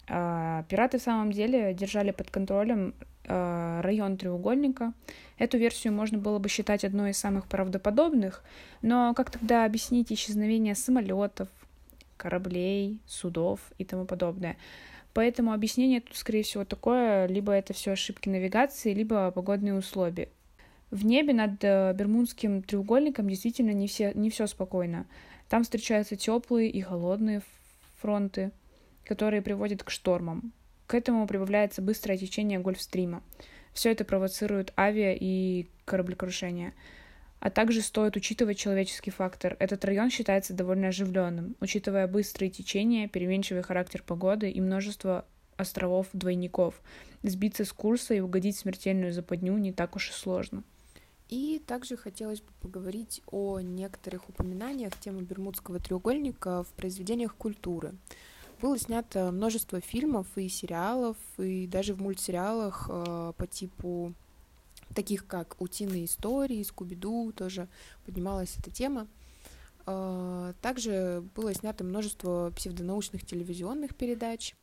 А, 0.08 0.64
пираты 0.68 0.98
в 0.98 1.02
самом 1.02 1.32
деле 1.32 1.74
держали 1.74 2.10
под 2.10 2.30
контролем 2.30 2.94
Э, 3.24 3.80
район 3.82 4.16
треугольника. 4.16 4.92
Эту 5.38 5.56
версию 5.56 5.92
можно 5.92 6.18
было 6.18 6.38
бы 6.38 6.48
считать 6.48 6.84
одной 6.84 7.10
из 7.10 7.18
самых 7.18 7.46
правдоподобных, 7.46 8.42
но 8.82 9.14
как 9.14 9.30
тогда 9.30 9.64
объяснить 9.64 10.12
исчезновение 10.12 10.74
самолетов, 10.74 11.48
кораблей, 12.16 12.98
судов 13.06 13.60
и 13.78 13.84
тому 13.84 14.06
подобное? 14.06 14.56
Поэтому 15.14 15.52
объяснение 15.52 16.00
тут, 16.00 16.16
скорее 16.16 16.42
всего, 16.42 16.64
такое, 16.64 17.26
либо 17.26 17.52
это 17.52 17.74
все 17.74 17.92
ошибки 17.92 18.28
навигации, 18.28 18.92
либо 18.92 19.30
погодные 19.30 19.74
условия. 19.74 20.28
В 20.92 21.06
небе 21.06 21.32
над 21.32 21.64
э, 21.64 21.94
Бермудским 21.94 22.62
треугольником 22.62 23.26
действительно 23.26 23.70
не 23.70 23.86
все, 23.86 24.12
не 24.12 24.28
все 24.28 24.46
спокойно. 24.46 25.06
Там 25.48 25.62
встречаются 25.62 26.16
теплые 26.16 26.68
и 26.68 26.82
холодные 26.82 27.40
фронты, 27.98 28.52
которые 29.06 29.40
приводят 29.40 29.82
к 29.82 29.88
штормам. 29.88 30.52
К 30.86 30.94
этому 30.94 31.26
прибавляется 31.26 31.80
быстрое 31.80 32.18
течение 32.18 32.58
Гольфстрима. 32.58 33.22
Все 33.72 33.90
это 33.90 34.04
провоцирует 34.04 34.74
авиа 34.76 35.16
и 35.18 35.66
кораблекрушения. 35.86 36.74
А 37.40 37.48
также 37.48 37.80
стоит 37.80 38.16
учитывать 38.16 38.58
человеческий 38.58 39.12
фактор. 39.12 39.56
Этот 39.60 39.86
район 39.86 40.10
считается 40.10 40.52
довольно 40.52 40.88
оживленным, 40.88 41.56
учитывая 41.60 42.06
быстрые 42.06 42.50
течения, 42.50 43.08
переменчивый 43.08 43.62
характер 43.62 44.02
погоды 44.06 44.50
и 44.50 44.60
множество 44.60 45.24
островов-двойников. 45.56 46.82
Сбиться 47.22 47.64
с 47.64 47.72
курса 47.72 48.12
и 48.12 48.20
угодить 48.20 48.56
в 48.56 48.60
смертельную 48.60 49.14
западню 49.14 49.56
не 49.56 49.72
так 49.72 49.96
уж 49.96 50.10
и 50.10 50.12
сложно. 50.12 50.64
И 51.32 51.62
также 51.66 51.96
хотелось 51.96 52.42
бы 52.42 52.52
поговорить 52.60 53.22
о 53.26 53.58
некоторых 53.60 54.28
упоминаниях 54.28 54.94
темы 55.00 55.22
Бермудского 55.22 55.78
треугольника 55.78 56.62
в 56.62 56.68
произведениях 56.74 57.34
культуры. 57.36 57.94
Было 58.60 58.78
снято 58.78 59.32
множество 59.32 59.80
фильмов 59.80 60.26
и 60.36 60.50
сериалов, 60.50 61.16
и 61.38 61.66
даже 61.66 61.94
в 61.94 62.02
мультсериалах 62.02 62.86
э, 62.86 63.32
по 63.34 63.46
типу 63.46 64.12
таких 64.94 65.26
как 65.26 65.56
«Утиные 65.58 66.04
истории», 66.04 66.62
«Скуби-Ду» 66.62 67.32
тоже 67.32 67.66
поднималась 68.04 68.54
эта 68.58 68.70
тема. 68.70 69.08
Э, 69.86 70.52
также 70.60 71.24
было 71.34 71.54
снято 71.54 71.82
множество 71.82 72.52
псевдонаучных 72.54 73.24
телевизионных 73.24 73.96
передач, 73.96 74.54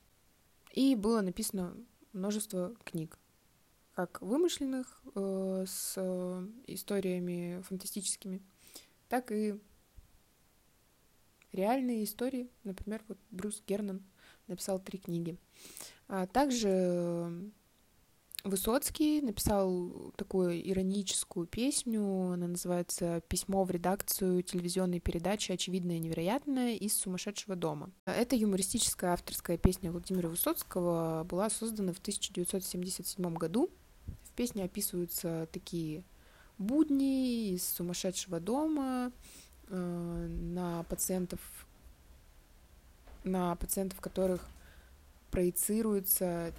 и 0.76 0.96
было 0.96 1.22
написано 1.22 1.74
множество 2.14 2.76
книг, 2.84 3.18
как 4.00 4.22
вымышленных, 4.22 5.02
э, 5.16 5.66
с 5.68 5.98
историями 6.68 7.62
фантастическими, 7.64 8.42
так 9.10 9.30
и 9.34 9.60
реальные 11.52 12.06
истории. 12.06 12.50
Например, 12.64 13.02
вот 13.10 13.18
Брюс 13.30 13.62
Гернан 13.68 14.02
написал 14.48 14.80
три 14.80 15.00
книги. 15.00 15.38
А 16.08 16.28
также 16.28 17.52
Высоцкий 18.46 19.20
написал 19.20 20.14
такую 20.16 20.66
ироническую 20.66 21.46
песню, 21.46 22.32
она 22.32 22.48
называется 22.48 23.22
«Письмо 23.28 23.66
в 23.66 23.72
редакцию 23.72 24.44
телевизионной 24.44 25.02
передачи 25.02 25.52
«Очевидное 25.52 25.98
и 25.98 26.00
невероятное» 26.00 26.76
из 26.76 26.96
«Сумасшедшего 26.96 27.58
дома». 27.58 27.92
Эта 28.06 28.38
юмористическая 28.38 29.12
авторская 29.12 29.58
песня 29.58 29.92
Владимира 29.92 30.30
Высоцкого 30.30 31.26
была 31.26 31.50
создана 31.50 31.92
в 31.92 32.00
1977 32.00 33.34
году. 33.34 33.70
Песне 34.40 34.64
описываются 34.64 35.48
такие 35.52 36.04
будни 36.58 37.50
из 37.50 37.68
«Сумасшедшего 37.68 38.40
дома», 38.40 39.12
Э, 39.72 40.28
на 40.28 40.84
пациентов, 40.84 41.40
на 43.24 43.56
пациентов, 43.56 44.02
которых 44.02 44.48
проецируется 45.30 46.54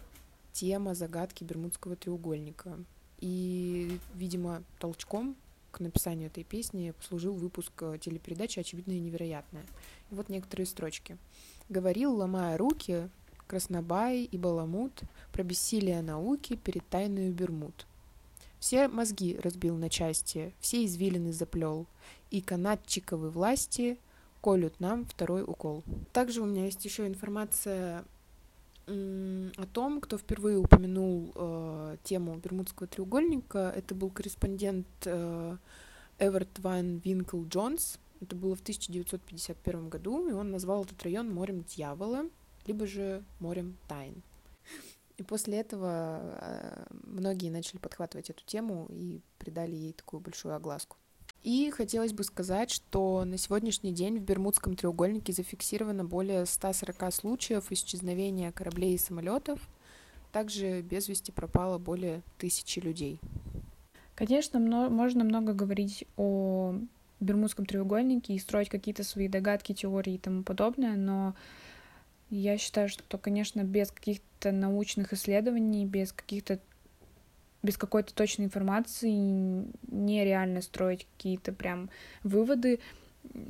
тема 0.53 0.95
загадки 0.95 1.43
Бермудского 1.43 1.97
треугольника. 1.97 2.79
И, 3.19 3.99
видимо, 4.15 4.63
толчком 4.79 5.37
к 5.73 5.81
написанию 5.81 6.29
этой 6.29 6.45
песни 6.45 6.93
послужил 6.93 7.35
выпуск 7.35 7.73
э, 7.81 7.99
телепередачи 8.01 8.61
«Очевидное 8.61 8.97
и 8.97 9.01
невероятное». 9.01 9.65
И 10.11 10.15
вот 10.15 10.29
некоторые 10.29 10.67
строчки. 10.67 11.19
«Говорил, 11.69 12.15
ломая 12.15 12.57
руки, 12.57 13.11
Краснобай 13.51 14.23
и 14.23 14.39
Баламут 14.39 15.03
про 15.33 15.43
бессилие 15.43 16.03
науки 16.03 16.55
перед 16.55 16.87
тайною 16.87 17.33
Бермуд. 17.33 17.85
Все 18.61 18.87
мозги 18.87 19.37
разбил 19.43 19.77
на 19.77 19.91
части, 19.91 20.55
все 20.61 20.85
извилины 20.85 21.33
заплел, 21.33 21.89
и 22.31 22.43
канатчиковы 22.43 23.29
власти 23.29 23.99
колют 24.41 24.79
нам 24.79 25.05
второй 25.05 25.43
укол. 25.43 25.83
Также 26.13 26.43
у 26.43 26.47
меня 26.47 26.67
есть 26.67 26.85
еще 26.85 27.09
информация 27.09 28.05
о 28.87 29.67
том, 29.73 30.01
кто 30.01 30.17
впервые 30.17 30.57
упомянул 30.57 31.33
э, 31.35 31.97
тему 32.05 32.37
Бермудского 32.37 32.87
треугольника. 32.87 33.73
Это 33.75 33.97
был 33.97 34.11
корреспондент 34.11 34.87
э, 35.07 35.57
Эверт 36.21 36.57
Ван 36.61 36.99
Винкл 36.99 37.43
Джонс. 37.47 37.99
Это 38.21 38.37
было 38.37 38.55
в 38.55 38.61
1951 38.61 39.89
году, 39.89 40.29
и 40.29 40.33
он 40.33 40.53
назвал 40.53 40.85
этот 40.85 41.03
район 41.03 41.33
морем 41.35 41.65
дьявола, 41.65 42.27
либо 42.67 42.87
же 42.87 43.23
морем 43.39 43.77
тайн. 43.89 44.23
И 45.17 45.23
после 45.23 45.59
этого 45.59 46.21
э, 46.41 46.85
многие 47.05 47.51
начали 47.51 47.79
подхватывать 47.79 48.31
эту 48.31 48.43
тему 48.47 48.87
и 48.89 49.21
придали 49.39 49.75
ей 49.75 49.93
такую 49.93 50.21
большую 50.21 50.55
огласку. 50.55 50.97
И 51.43 51.71
хотелось 51.71 52.13
бы 52.13 52.25
сказать, 52.25 52.71
что 52.71 53.25
на 53.25 53.39
сегодняшний 53.39 53.93
день 53.93 54.19
в 54.19 54.23
Бермудском 54.23 54.77
треугольнике 54.77 55.33
зафиксировано 55.33 56.05
более 56.05 56.45
140 56.45 57.13
случаев 57.15 57.71
исчезновения 57.71 58.53
кораблей 58.53 58.95
и 58.95 58.99
самолетов. 58.99 59.61
Также 60.33 60.83
без 60.83 61.09
вести 61.09 61.33
пропало 61.33 61.79
более 61.79 62.23
тысячи 62.39 62.79
людей. 62.79 63.19
Конечно, 64.15 64.59
можно 64.59 65.25
много 65.25 65.55
говорить 65.55 66.05
о 66.17 66.75
Бермудском 67.21 67.65
треугольнике 67.65 68.35
и 68.35 68.39
строить 68.39 68.69
какие-то 68.69 69.03
свои 69.03 69.29
догадки, 69.29 69.73
теории 69.73 70.15
и 70.15 70.19
тому 70.19 70.43
подобное, 70.43 70.97
но 70.97 71.35
я 72.31 72.57
считаю, 72.59 72.89
что, 72.89 73.19
конечно, 73.19 73.65
без 73.65 73.91
каких-то 73.91 74.53
научных 74.53 75.13
исследований, 75.13 75.85
без 75.85 76.13
каких-то 76.13 76.61
без 77.63 77.77
какой-то 77.77 78.15
точной 78.15 78.47
информации 78.47 79.67
нереально 79.89 80.63
строить 80.63 81.07
какие-то 81.17 81.53
прям 81.53 81.91
выводы, 82.23 82.81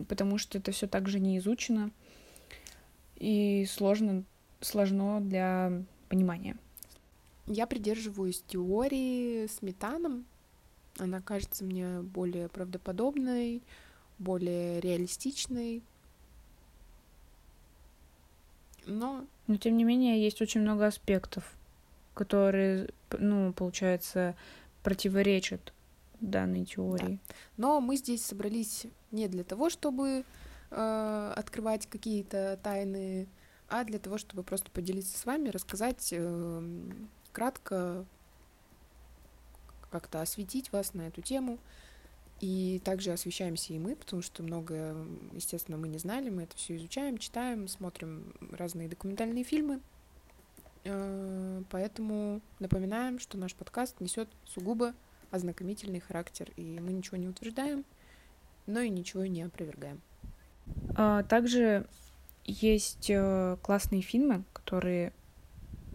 потому 0.08 0.36
что 0.36 0.58
это 0.58 0.72
все 0.72 0.88
также 0.88 1.20
не 1.20 1.38
изучено 1.38 1.92
и 3.16 3.66
сложно, 3.68 4.24
сложно 4.60 5.20
для 5.20 5.84
понимания. 6.08 6.56
Я 7.46 7.66
придерживаюсь 7.66 8.42
теории 8.48 9.46
с 9.46 9.62
метаном. 9.62 10.24
Она 10.98 11.20
кажется 11.20 11.64
мне 11.64 12.00
более 12.00 12.48
правдоподобной, 12.48 13.62
более 14.18 14.80
реалистичной. 14.80 15.82
Но... 18.86 19.24
Но 19.46 19.56
тем 19.56 19.76
не 19.76 19.84
менее 19.84 20.22
есть 20.22 20.40
очень 20.40 20.60
много 20.60 20.86
аспектов, 20.86 21.44
которые 22.14 22.88
ну, 23.18 23.52
получается, 23.52 24.36
противоречат 24.82 25.72
данной 26.20 26.64
теории. 26.64 27.18
Да. 27.28 27.34
Но 27.56 27.80
мы 27.80 27.96
здесь 27.96 28.24
собрались 28.24 28.86
не 29.10 29.28
для 29.28 29.44
того, 29.44 29.70
чтобы 29.70 30.24
э, 30.70 31.32
открывать 31.36 31.86
какие-то 31.86 32.58
тайны, 32.62 33.26
а 33.68 33.84
для 33.84 33.98
того, 33.98 34.18
чтобы 34.18 34.42
просто 34.42 34.70
поделиться 34.70 35.18
с 35.18 35.24
вами, 35.24 35.48
рассказать 35.48 36.08
э, 36.12 36.62
кратко, 37.32 38.04
как-то 39.90 40.20
осветить 40.20 40.72
вас 40.72 40.94
на 40.94 41.02
эту 41.02 41.22
тему. 41.22 41.58
И 42.40 42.80
также 42.84 43.12
освещаемся 43.12 43.74
и 43.74 43.78
мы, 43.78 43.94
потому 43.94 44.22
что 44.22 44.42
многое, 44.42 44.96
естественно, 45.32 45.76
мы 45.76 45.88
не 45.88 45.98
знали, 45.98 46.30
мы 46.30 46.44
это 46.44 46.56
все 46.56 46.76
изучаем, 46.76 47.18
читаем, 47.18 47.68
смотрим 47.68 48.32
разные 48.50 48.88
документальные 48.88 49.44
фильмы. 49.44 49.80
Э, 50.84 51.62
поэтому 51.70 52.40
напоминаем, 52.58 53.18
что 53.18 53.36
наш 53.36 53.54
подкаст 53.54 54.00
несет 54.00 54.28
сугубо 54.46 54.94
ознакомительный 55.30 56.00
характер, 56.00 56.50
и 56.56 56.80
мы 56.80 56.92
ничего 56.92 57.18
не 57.18 57.28
утверждаем, 57.28 57.84
но 58.66 58.80
и 58.80 58.88
ничего 58.88 59.26
не 59.26 59.42
опровергаем. 59.42 60.00
А, 60.96 61.22
также 61.24 61.86
есть 62.44 63.10
э, 63.10 63.58
классные 63.62 64.00
фильмы, 64.00 64.44
которые 64.54 65.12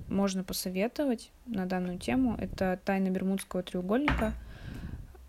можно 0.08 0.44
посоветовать 0.44 1.32
на 1.48 1.66
данную 1.66 1.98
тему. 1.98 2.38
Это 2.40 2.80
«Тайна 2.86 3.10
Бермудского 3.10 3.64
треугольника», 3.64 4.34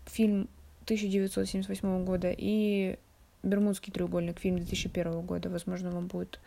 фильм 0.05 0.47
1978 0.87 2.05
года, 2.05 2.33
и 2.35 2.97
«Бермудский 3.43 3.91
треугольник», 3.91 4.39
фильм 4.39 4.55
2001 4.57 5.21
года. 5.21 5.49
Возможно, 5.49 5.91
вам 5.91 6.07
будет 6.07 6.39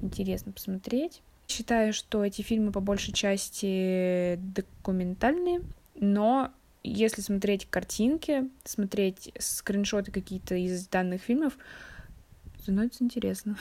интересно 0.00 0.52
посмотреть. 0.52 1.20
Считаю, 1.48 1.92
что 1.92 2.24
эти 2.24 2.42
фильмы 2.42 2.70
по 2.70 2.80
большей 2.80 3.12
части 3.12 4.36
документальные, 4.36 5.62
но 5.96 6.52
если 6.84 7.20
смотреть 7.22 7.66
картинки, 7.68 8.48
смотреть 8.64 9.32
скриншоты 9.38 10.12
какие-то 10.12 10.54
из 10.54 10.86
данных 10.86 11.22
фильмов, 11.22 11.58
становится 12.60 13.02
интересно. 13.02 13.56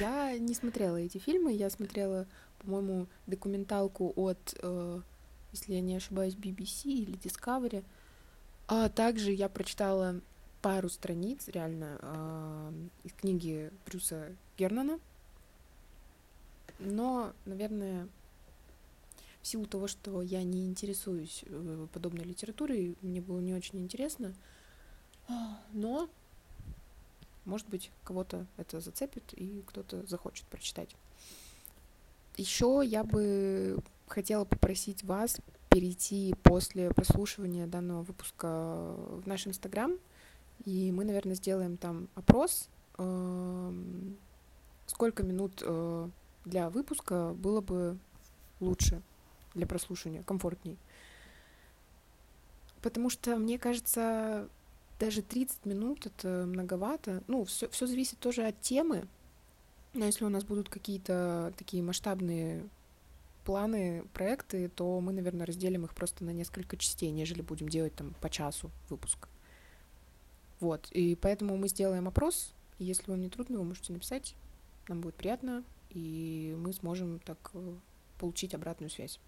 Я 0.00 0.38
не 0.38 0.54
смотрела 0.54 0.96
эти 0.96 1.18
фильмы, 1.18 1.52
я 1.52 1.70
смотрела, 1.70 2.26
по-моему, 2.58 3.06
документалку 3.26 4.12
от, 4.16 4.54
э, 4.62 5.00
если 5.52 5.74
я 5.74 5.80
не 5.80 5.96
ошибаюсь, 5.96 6.34
BBC 6.34 6.84
или 6.84 7.18
Discovery. 7.18 7.84
А 8.66 8.88
также 8.88 9.32
я 9.32 9.48
прочитала 9.48 10.20
пару 10.62 10.88
страниц, 10.88 11.48
реально, 11.48 11.98
э, 12.00 12.72
из 13.04 13.12
книги 13.12 13.70
Брюса 13.86 14.34
Гернана 14.56 14.98
но, 16.78 17.32
наверное, 17.44 18.08
в 19.42 19.46
силу 19.46 19.66
того, 19.66 19.86
что 19.88 20.22
я 20.22 20.42
не 20.42 20.66
интересуюсь 20.66 21.44
э, 21.46 21.86
подобной 21.92 22.24
литературой, 22.24 22.96
мне 23.02 23.20
было 23.20 23.40
не 23.40 23.54
очень 23.54 23.80
интересно. 23.80 24.34
Но, 25.72 26.08
может 27.44 27.68
быть, 27.68 27.90
кого-то 28.04 28.46
это 28.56 28.80
зацепит, 28.80 29.32
и 29.32 29.62
кто-то 29.66 30.06
захочет 30.06 30.46
прочитать. 30.46 30.94
Еще 32.36 32.82
я 32.84 33.04
бы 33.04 33.78
хотела 34.06 34.44
попросить 34.44 35.02
вас 35.04 35.38
перейти 35.74 36.36
после 36.44 36.90
прослушивания 36.90 37.66
данного 37.66 38.02
выпуска 38.02 38.94
в 39.08 39.26
наш 39.26 39.48
Инстаграм, 39.48 39.98
и 40.64 40.92
мы, 40.92 41.04
наверное, 41.04 41.34
сделаем 41.34 41.76
там 41.76 42.06
опрос, 42.14 42.68
эм, 42.96 44.16
сколько 44.86 45.24
минут 45.24 45.64
э, 45.66 46.08
для 46.44 46.70
выпуска 46.70 47.34
было 47.36 47.60
бы 47.60 47.98
лучше 48.60 49.02
для 49.54 49.66
прослушивания, 49.66 50.22
комфортней. 50.22 50.78
Потому 52.80 53.10
что, 53.10 53.36
мне 53.36 53.58
кажется, 53.58 54.48
даже 55.00 55.22
30 55.22 55.66
минут 55.66 56.06
это 56.06 56.44
многовато. 56.46 57.24
Ну, 57.26 57.44
все, 57.46 57.68
все 57.70 57.88
зависит 57.88 58.20
тоже 58.20 58.46
от 58.46 58.60
темы. 58.60 59.08
Но 59.92 60.04
если 60.04 60.24
у 60.24 60.28
нас 60.28 60.44
будут 60.44 60.68
какие-то 60.68 61.52
такие 61.56 61.82
масштабные 61.82 62.64
планы, 63.44 64.04
проекты, 64.12 64.68
то 64.68 65.00
мы, 65.00 65.12
наверное, 65.12 65.46
разделим 65.46 65.84
их 65.84 65.94
просто 65.94 66.24
на 66.24 66.30
несколько 66.30 66.76
частей, 66.76 67.10
нежели 67.10 67.42
будем 67.42 67.68
делать 67.68 67.94
там 67.94 68.14
по 68.20 68.28
часу 68.28 68.70
выпуск. 68.88 69.28
Вот, 70.60 70.88
и 70.92 71.14
поэтому 71.14 71.56
мы 71.56 71.68
сделаем 71.68 72.08
опрос, 72.08 72.54
если 72.78 73.10
вам 73.10 73.20
не 73.20 73.28
трудно, 73.28 73.58
вы 73.58 73.64
можете 73.64 73.92
написать, 73.92 74.34
нам 74.88 75.00
будет 75.00 75.14
приятно, 75.14 75.62
и 75.90 76.56
мы 76.58 76.72
сможем 76.72 77.20
так 77.20 77.50
э, 77.54 77.74
получить 78.18 78.54
обратную 78.54 78.90
связь. 78.90 79.20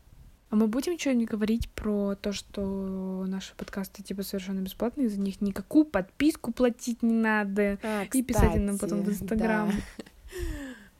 А 0.48 0.56
мы 0.56 0.68
будем 0.68 0.98
что-нибудь 0.98 1.28
говорить 1.28 1.70
про 1.70 2.14
то, 2.14 2.32
что 2.32 3.24
наши 3.26 3.54
подкасты 3.56 4.02
типа 4.02 4.22
совершенно 4.22 4.60
бесплатные, 4.60 5.08
за 5.08 5.18
них 5.18 5.40
никакую 5.40 5.84
подписку 5.84 6.52
платить 6.52 7.02
не 7.02 7.14
надо. 7.14 7.78
А, 7.82 8.04
кстати, 8.04 8.18
и 8.18 8.22
писать 8.22 8.54
нам 8.56 8.78
потом 8.78 9.02
в 9.02 9.08
Инстаграм. 9.08 9.72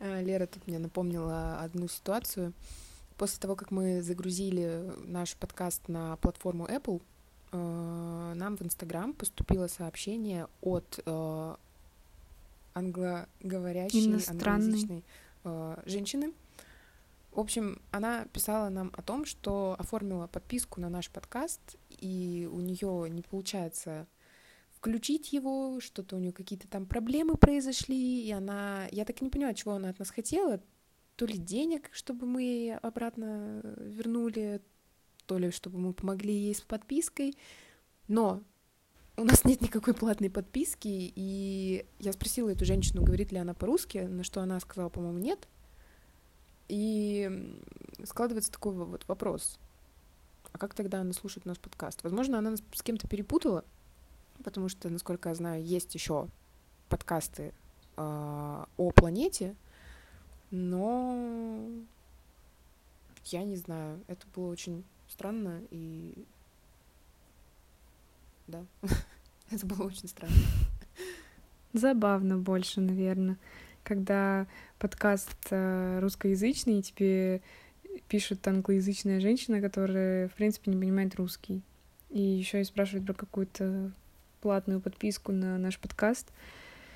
Да. 0.01 0.21
Лера 0.21 0.47
тут 0.47 0.67
мне 0.67 0.79
напомнила 0.79 1.61
одну 1.61 1.87
ситуацию. 1.87 2.53
После 3.17 3.41
того, 3.41 3.57
как 3.57 3.71
мы 3.71 4.03
загрузили 4.03 4.93
наш 5.05 5.37
подкаст 5.37 5.89
на 5.89 6.17
платформу 6.17 6.67
Apple, 6.67 7.01
э, 7.53 8.33
нам 8.37 8.57
в 8.57 8.63
Инстаграм 8.63 9.15
поступило 9.15 9.69
сообщение 9.69 10.49
от 10.61 11.01
э, 11.07 11.55
англоговорящей, 12.75 14.23
англоязычной 14.29 15.05
э, 15.45 15.77
женщины. 15.87 16.35
В 17.33 17.41
общем, 17.41 17.81
она 17.91 18.27
писала 18.33 18.69
нам 18.69 18.93
о 18.95 19.03
том, 19.03 19.25
что 19.25 19.77
оформила 19.79 20.27
подписку 20.27 20.81
на 20.81 20.91
наш 20.91 21.11
подкаст, 21.11 21.77
и 21.89 22.49
у 22.53 22.61
нее 22.61 23.09
не 23.09 23.23
получается 23.23 24.07
включить 24.73 25.33
его, 25.33 25.81
что-то 25.81 26.17
у 26.17 26.19
нее 26.19 26.33
какие-то 26.33 26.69
там 26.69 26.85
проблемы 26.85 27.37
произошли, 27.37 28.27
и 28.27 28.31
она, 28.31 28.87
я 28.91 29.07
так 29.07 29.21
и 29.21 29.25
не 29.25 29.31
поняла, 29.31 29.55
чего 29.55 29.73
она 29.73 29.89
от 29.89 29.99
нас 29.99 30.11
хотела, 30.11 30.61
то 31.17 31.27
ли 31.27 31.39
денег, 31.39 31.89
чтобы 31.93 32.27
мы 32.27 32.43
ей 32.43 32.77
обратно 32.77 33.61
вернули, 33.79 34.61
то 35.27 35.39
ли 35.39 35.51
чтобы 35.51 35.79
мы 35.79 35.93
помогли 35.93 36.33
ей 36.33 36.55
с 36.55 36.61
подпиской, 36.61 37.35
но 38.07 38.43
у 39.17 39.25
нас 39.25 39.45
нет 39.45 39.63
никакой 39.63 39.95
платной 39.95 40.31
подписки, 40.31 40.89
и 40.89 41.87
я 41.99 42.13
спросила 42.13 42.51
эту 42.51 42.65
женщину, 42.65 43.03
говорит 43.03 43.33
ли 43.33 43.39
она 43.39 43.55
по-русски, 43.55 43.99
на 43.99 44.23
что 44.25 44.43
она 44.43 44.61
сказала, 44.61 44.91
по-моему, 44.91 45.19
нет. 45.19 45.49
И 46.69 47.59
складывается 48.05 48.53
такой 48.53 48.75
вот 48.75 49.09
вопрос. 49.09 49.59
А 50.53 50.59
как 50.59 50.75
тогда 50.75 51.01
она 51.01 51.13
слушает 51.13 51.47
наш 51.47 51.59
подкаст? 51.59 52.03
Возможно, 52.03 52.39
она 52.39 52.51
нас 52.51 52.63
с 52.75 52.83
кем-то 52.83 53.09
перепутала, 53.09 53.65
потому 54.45 54.69
что, 54.69 54.91
насколько 54.91 55.31
я 55.31 55.35
знаю, 55.35 55.65
есть 55.65 55.95
еще 55.95 56.29
подкасты 56.89 57.55
э, 57.97 58.65
о 58.77 58.91
планете, 58.95 59.57
но 60.57 61.69
я 63.27 63.45
не 63.45 63.57
знаю, 63.57 64.01
это 64.09 64.27
было 64.35 64.51
очень 64.51 64.85
странно 65.09 65.63
и 65.71 66.15
да, 68.47 68.65
это 69.51 69.67
было 69.67 69.87
очень 69.87 70.09
странно. 70.09 70.35
Забавно 71.73 72.39
больше, 72.39 72.81
наверное, 72.81 73.37
когда 73.83 74.47
подкаст 74.79 75.37
э, 75.51 75.99
русскоязычный, 76.01 76.79
и 76.79 76.83
тебе 76.83 77.43
пишет 78.09 78.47
англоязычная 78.47 79.21
женщина, 79.21 79.61
которая, 79.61 80.29
в 80.29 80.35
принципе, 80.35 80.71
не 80.71 80.79
понимает 80.79 81.15
русский. 81.17 81.63
И 82.11 82.21
еще 82.21 82.61
и 82.61 82.65
спрашивает 82.65 83.05
про 83.05 83.15
какую-то 83.15 83.91
платную 84.41 84.81
подписку 84.81 85.33
на 85.33 85.59
наш 85.59 85.79
подкаст. 85.79 86.33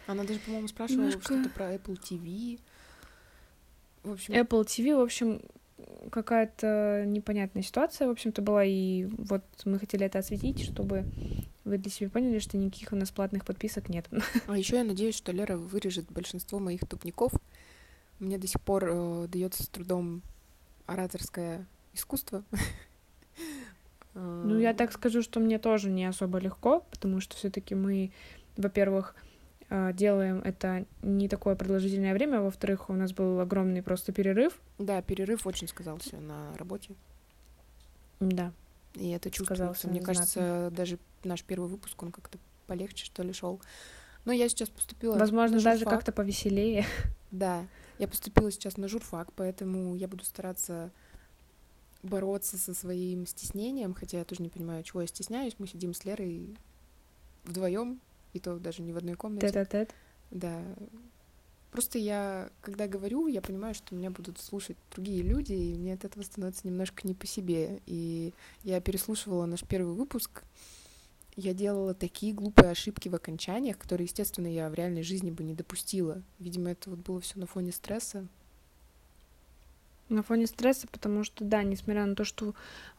Она 0.06 0.24
даже, 0.24 0.40
по-моему, 0.40 0.68
спрашивала 0.68 1.06
Немножко... 1.06 1.34
что-то 1.34 1.50
про 1.50 1.74
Apple 1.74 1.98
TV. 2.00 2.58
В 4.02 4.12
общем... 4.12 4.34
Apple 4.34 4.64
TV, 4.64 4.96
в 4.96 5.00
общем, 5.00 5.42
какая-то 6.10 7.04
непонятная 7.06 7.62
ситуация, 7.62 8.08
в 8.08 8.10
общем-то, 8.10 8.42
была, 8.42 8.64
и 8.64 9.04
вот 9.04 9.44
мы 9.64 9.78
хотели 9.78 10.06
это 10.06 10.18
осветить, 10.18 10.64
чтобы 10.64 11.04
вы 11.64 11.78
для 11.78 11.90
себя 11.90 12.10
поняли, 12.10 12.38
что 12.38 12.56
никаких 12.56 12.92
у 12.92 12.96
нас 12.96 13.10
платных 13.10 13.44
подписок 13.44 13.88
нет. 13.88 14.08
А 14.46 14.56
еще 14.56 14.76
я 14.76 14.84
надеюсь, 14.84 15.14
что 15.14 15.32
Лера 15.32 15.56
вырежет 15.56 16.10
большинство 16.10 16.58
моих 16.58 16.86
тупников. 16.86 17.32
Мне 18.18 18.38
до 18.38 18.46
сих 18.46 18.60
пор 18.60 18.84
э, 18.86 19.28
дается 19.28 19.62
с 19.62 19.68
трудом 19.68 20.22
ораторское 20.86 21.66
искусство. 21.92 22.44
Ну, 24.12 24.58
я 24.58 24.74
так 24.74 24.90
скажу, 24.92 25.22
что 25.22 25.38
мне 25.38 25.60
тоже 25.60 25.88
не 25.88 26.04
особо 26.04 26.38
легко, 26.38 26.84
потому 26.90 27.20
что 27.20 27.36
все-таки 27.36 27.76
мы, 27.76 28.10
во-первых, 28.56 29.14
делаем 29.70 30.40
это 30.44 30.84
не 31.02 31.28
такое 31.28 31.54
продолжительное 31.54 32.12
время, 32.12 32.38
а 32.38 32.42
во-вторых, 32.42 32.90
у 32.90 32.92
нас 32.92 33.12
был 33.12 33.38
огромный 33.40 33.82
просто 33.82 34.12
перерыв. 34.12 34.60
Да, 34.78 35.00
перерыв 35.02 35.46
очень 35.46 35.68
сказался 35.68 36.16
на 36.16 36.56
работе. 36.56 36.94
Да. 38.18 38.52
И 38.94 39.10
это 39.10 39.30
чувствуется. 39.30 39.88
Мне 39.88 40.00
знатно. 40.00 40.14
кажется, 40.14 40.72
даже 40.72 40.98
наш 41.22 41.44
первый 41.44 41.68
выпуск, 41.68 42.02
он 42.02 42.10
как-то 42.10 42.38
полегче, 42.66 43.04
что 43.04 43.22
ли, 43.22 43.32
шел. 43.32 43.60
Но 44.24 44.32
я 44.32 44.48
сейчас 44.48 44.68
поступила. 44.68 45.16
Возможно, 45.16 45.60
даже 45.60 45.84
как-то 45.84 46.12
повеселее. 46.12 46.84
Да. 47.30 47.66
Я 47.98 48.08
поступила 48.08 48.50
сейчас 48.50 48.76
на 48.76 48.88
журфак, 48.88 49.32
поэтому 49.34 49.94
я 49.94 50.08
буду 50.08 50.24
стараться 50.24 50.90
бороться 52.02 52.56
со 52.58 52.74
своим 52.74 53.26
стеснением, 53.26 53.94
хотя 53.94 54.18
я 54.18 54.24
тоже 54.24 54.42
не 54.42 54.48
понимаю, 54.48 54.82
чего 54.82 55.02
я 55.02 55.06
стесняюсь. 55.06 55.54
Мы 55.58 55.66
сидим 55.66 55.94
с 55.94 56.04
Лерой 56.04 56.56
вдвоем 57.44 58.00
и 58.32 58.38
то 58.38 58.58
даже 58.58 58.82
не 58.82 58.92
в 58.92 58.96
одной 58.96 59.14
комнате. 59.14 59.48
Тет-а-тет. 59.48 59.94
Да. 60.30 60.62
Просто 61.70 61.98
я, 61.98 62.50
когда 62.62 62.88
говорю, 62.88 63.28
я 63.28 63.40
понимаю, 63.40 63.74
что 63.74 63.94
меня 63.94 64.10
будут 64.10 64.38
слушать 64.38 64.76
другие 64.90 65.22
люди, 65.22 65.52
и 65.52 65.74
мне 65.78 65.94
от 65.94 66.04
этого 66.04 66.22
становится 66.22 66.66
немножко 66.66 67.06
не 67.06 67.14
по 67.14 67.26
себе. 67.26 67.80
И 67.86 68.34
я 68.64 68.80
переслушивала 68.80 69.46
наш 69.46 69.62
первый 69.62 69.94
выпуск, 69.94 70.42
я 71.36 71.54
делала 71.54 71.94
такие 71.94 72.34
глупые 72.34 72.70
ошибки 72.70 73.08
в 73.08 73.14
окончаниях, 73.14 73.78
которые, 73.78 74.06
естественно, 74.06 74.46
я 74.46 74.68
в 74.68 74.74
реальной 74.74 75.02
жизни 75.02 75.30
бы 75.30 75.44
не 75.44 75.54
допустила. 75.54 76.22
Видимо, 76.38 76.70
это 76.70 76.90
вот 76.90 76.98
было 76.98 77.20
все 77.20 77.38
на 77.38 77.46
фоне 77.46 77.72
стресса. 77.72 78.26
На 80.10 80.24
фоне 80.24 80.48
стресса, 80.48 80.88
потому 80.90 81.22
что, 81.22 81.44
да, 81.44 81.62
несмотря 81.62 82.04
на 82.04 82.16
то, 82.16 82.24
что 82.24 82.48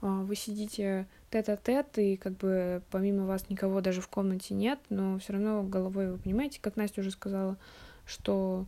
э, 0.01 0.07
вы 0.07 0.33
сидите 0.37 1.07
тет-а-тет, 1.29 1.97
и 1.97 2.15
как 2.15 2.37
бы 2.37 2.81
помимо 2.89 3.25
вас 3.25 3.49
никого 3.49 3.81
даже 3.81 3.99
в 3.99 4.07
комнате 4.07 4.53
нет, 4.53 4.79
но 4.89 5.19
все 5.19 5.33
равно 5.33 5.61
головой 5.61 6.13
вы 6.13 6.17
понимаете, 6.17 6.59
как 6.61 6.77
Настя 6.77 7.01
уже 7.01 7.11
сказала, 7.11 7.57
что 8.05 8.65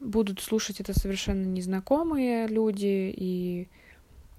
будут 0.00 0.40
слушать 0.40 0.80
это 0.80 0.98
совершенно 0.98 1.44
незнакомые 1.44 2.46
люди 2.46 3.12
и 3.14 3.68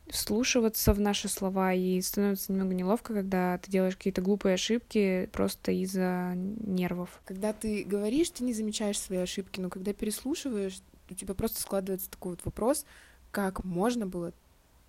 вслушиваться 0.09 0.93
в 0.93 0.99
наши 0.99 1.29
слова, 1.29 1.71
и 1.71 2.01
становится 2.01 2.51
немного 2.51 2.73
неловко, 2.73 3.13
когда 3.13 3.59
ты 3.59 3.69
делаешь 3.69 3.95
какие-то 3.95 4.23
глупые 4.23 4.55
ошибки 4.55 5.29
просто 5.31 5.71
из-за 5.71 6.33
нервов. 6.35 7.21
Когда 7.25 7.53
ты 7.53 7.83
говоришь, 7.83 8.31
ты 8.31 8.43
не 8.43 8.53
замечаешь 8.53 8.99
свои 8.99 9.19
ошибки, 9.19 9.59
но 9.59 9.69
когда 9.69 9.93
переслушиваешь, 9.93 10.81
у 11.11 11.13
тебя 11.13 11.35
просто 11.35 11.61
складывается 11.61 12.09
такой 12.09 12.31
вот 12.31 12.41
вопрос— 12.43 12.87
как 13.35 13.65
можно 13.65 14.07
было 14.07 14.31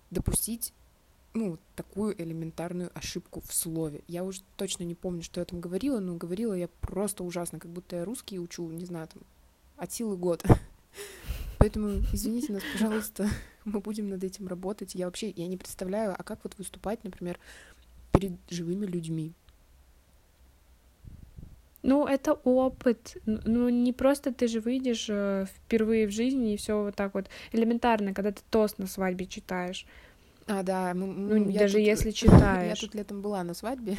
допустить 0.09 0.73
ну, 1.33 1.59
такую 1.75 2.19
элементарную 2.19 2.89
ошибку 2.97 3.41
в 3.45 3.53
слове. 3.53 4.03
Я 4.07 4.23
уже 4.23 4.39
точно 4.55 4.83
не 4.83 4.95
помню, 4.95 5.21
что 5.21 5.41
я 5.41 5.45
там 5.45 5.59
говорила, 5.59 5.99
но 5.99 6.15
говорила 6.15 6.53
я 6.53 6.69
просто 6.79 7.25
ужасно, 7.25 7.59
как 7.59 7.69
будто 7.69 7.97
я 7.97 8.05
русский 8.05 8.39
учу, 8.39 8.65
не 8.71 8.85
знаю, 8.85 9.09
там, 9.09 9.21
от 9.75 9.91
силы 9.91 10.15
год. 10.15 10.45
Поэтому 11.57 12.01
извините 12.13 12.53
нас, 12.53 12.63
пожалуйста, 12.71 13.29
мы 13.65 13.81
будем 13.81 14.07
над 14.07 14.23
этим 14.23 14.47
работать. 14.47 14.95
Я 14.95 15.07
вообще, 15.07 15.29
я 15.31 15.45
не 15.45 15.57
представляю, 15.57 16.15
а 16.17 16.23
как 16.23 16.39
вот 16.45 16.57
выступать, 16.57 17.03
например, 17.03 17.37
перед 18.13 18.39
живыми 18.49 18.85
людьми. 18.85 19.33
Ну, 21.87 22.05
это 22.05 22.33
опыт. 22.33 23.15
Ну, 23.25 23.69
не 23.69 23.93
просто 23.93 24.33
ты 24.33 24.49
же 24.49 24.59
выйдешь 24.59 25.05
э, 25.07 25.45
впервые 25.45 26.05
в 26.07 26.11
жизни 26.11 26.53
и 26.53 26.57
все 26.57 26.83
вот 26.83 26.95
так 26.95 27.13
вот 27.13 27.29
элементарно, 27.53 28.13
когда 28.13 28.33
ты 28.33 28.41
тост 28.49 28.77
на 28.77 28.87
свадьбе 28.87 29.25
читаешь. 29.25 29.85
А, 30.47 30.63
да. 30.63 30.93
Мы, 30.93 31.07
ну, 31.07 31.51
даже 31.53 31.75
тут, 31.75 31.87
если 31.87 32.11
читаешь. 32.23 32.77
Я 32.81 32.87
тут 32.87 32.93
летом 32.93 33.21
была 33.21 33.41
на 33.45 33.53
свадьбе. 33.53 33.95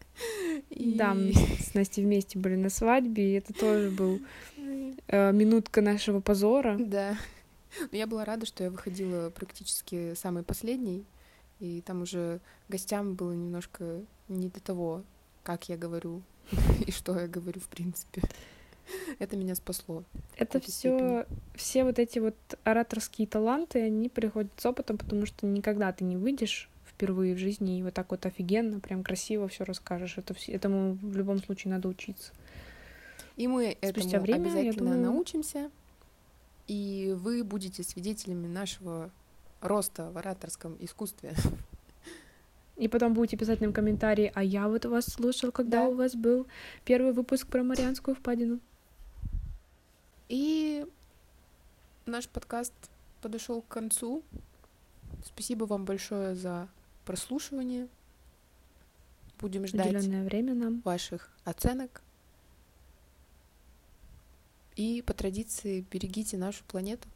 И... 0.68 0.92
Да, 0.92 1.14
мы 1.14 1.32
с 1.32 1.72
Настей 1.72 2.04
вместе 2.04 2.38
были 2.38 2.56
на 2.56 2.68
свадьбе, 2.68 3.32
и 3.32 3.38
это 3.38 3.54
тоже 3.54 3.90
был 3.90 4.20
э, 5.08 5.32
минутка 5.32 5.80
нашего 5.80 6.20
позора. 6.20 6.76
Да. 6.78 7.16
Но 7.80 7.96
я 7.96 8.06
была 8.06 8.26
рада, 8.26 8.44
что 8.44 8.62
я 8.62 8.70
выходила 8.70 9.30
практически 9.30 10.12
самой 10.14 10.42
последней, 10.42 11.06
и 11.60 11.80
там 11.80 12.02
уже 12.02 12.40
гостям 12.68 13.14
было 13.14 13.32
немножко 13.32 14.02
не 14.28 14.48
до 14.48 14.60
того, 14.60 15.02
как 15.42 15.70
я 15.70 15.78
говорю 15.78 16.22
и 16.86 16.90
что 16.90 17.18
я 17.18 17.26
говорю, 17.26 17.60
в 17.60 17.68
принципе. 17.68 18.22
Это 19.18 19.36
меня 19.36 19.54
спасло. 19.54 20.04
Это 20.36 20.60
все, 20.60 21.26
все 21.54 21.84
вот 21.84 21.98
эти 21.98 22.20
вот 22.20 22.36
ораторские 22.62 23.26
таланты, 23.26 23.82
они 23.82 24.08
приходят 24.08 24.52
с 24.56 24.66
опытом, 24.66 24.96
потому 24.96 25.26
что 25.26 25.46
никогда 25.46 25.92
ты 25.92 26.04
не 26.04 26.16
выйдешь 26.16 26.68
впервые 26.86 27.34
в 27.34 27.38
жизни 27.38 27.78
и 27.78 27.82
вот 27.82 27.94
так 27.94 28.10
вот 28.10 28.24
офигенно, 28.24 28.80
прям 28.80 29.02
красиво 29.02 29.48
все 29.48 29.64
расскажешь. 29.64 30.18
Это 30.18 30.34
этому 30.46 30.94
в 30.94 31.16
любом 31.16 31.38
случае 31.38 31.72
надо 31.72 31.88
учиться. 31.88 32.32
И 33.36 33.48
мы 33.48 33.76
Спустя 33.82 34.08
этому 34.08 34.22
время, 34.22 34.42
обязательно 34.46 34.94
думаю... 34.94 35.00
научимся, 35.00 35.70
и 36.66 37.14
вы 37.16 37.44
будете 37.44 37.82
свидетелями 37.82 38.46
нашего 38.46 39.10
роста 39.60 40.10
в 40.10 40.18
ораторском 40.18 40.76
искусстве. 40.80 41.34
И 42.76 42.88
потом 42.88 43.14
будете 43.14 43.38
писать 43.38 43.60
нам 43.60 43.72
комментарии, 43.72 44.30
а 44.34 44.44
я 44.44 44.68
вот 44.68 44.84
вас 44.84 45.06
слушал, 45.06 45.50
когда 45.50 45.84
да. 45.84 45.88
у 45.88 45.94
вас 45.94 46.14
был 46.14 46.46
первый 46.84 47.12
выпуск 47.12 47.46
про 47.46 47.62
Марианскую 47.62 48.14
впадину. 48.14 48.60
И 50.28 50.86
наш 52.04 52.28
подкаст 52.28 52.74
подошел 53.22 53.62
к 53.62 53.68
концу. 53.68 54.22
Спасибо 55.24 55.64
вам 55.64 55.84
большое 55.84 56.34
за 56.34 56.68
прослушивание. 57.06 57.88
Будем 59.40 59.66
ждать 59.66 59.94
время 59.94 60.54
нам. 60.54 60.80
ваших 60.84 61.30
оценок. 61.44 62.02
И 64.74 65.02
по 65.06 65.14
традиции 65.14 65.86
берегите 65.90 66.36
нашу 66.36 66.62
планету. 66.64 67.08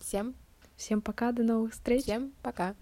Всем. 0.00 0.34
Всем 0.76 1.00
пока, 1.00 1.32
до 1.32 1.42
новых 1.42 1.72
встреч. 1.72 2.04
Всем 2.04 2.32
пока. 2.42 2.76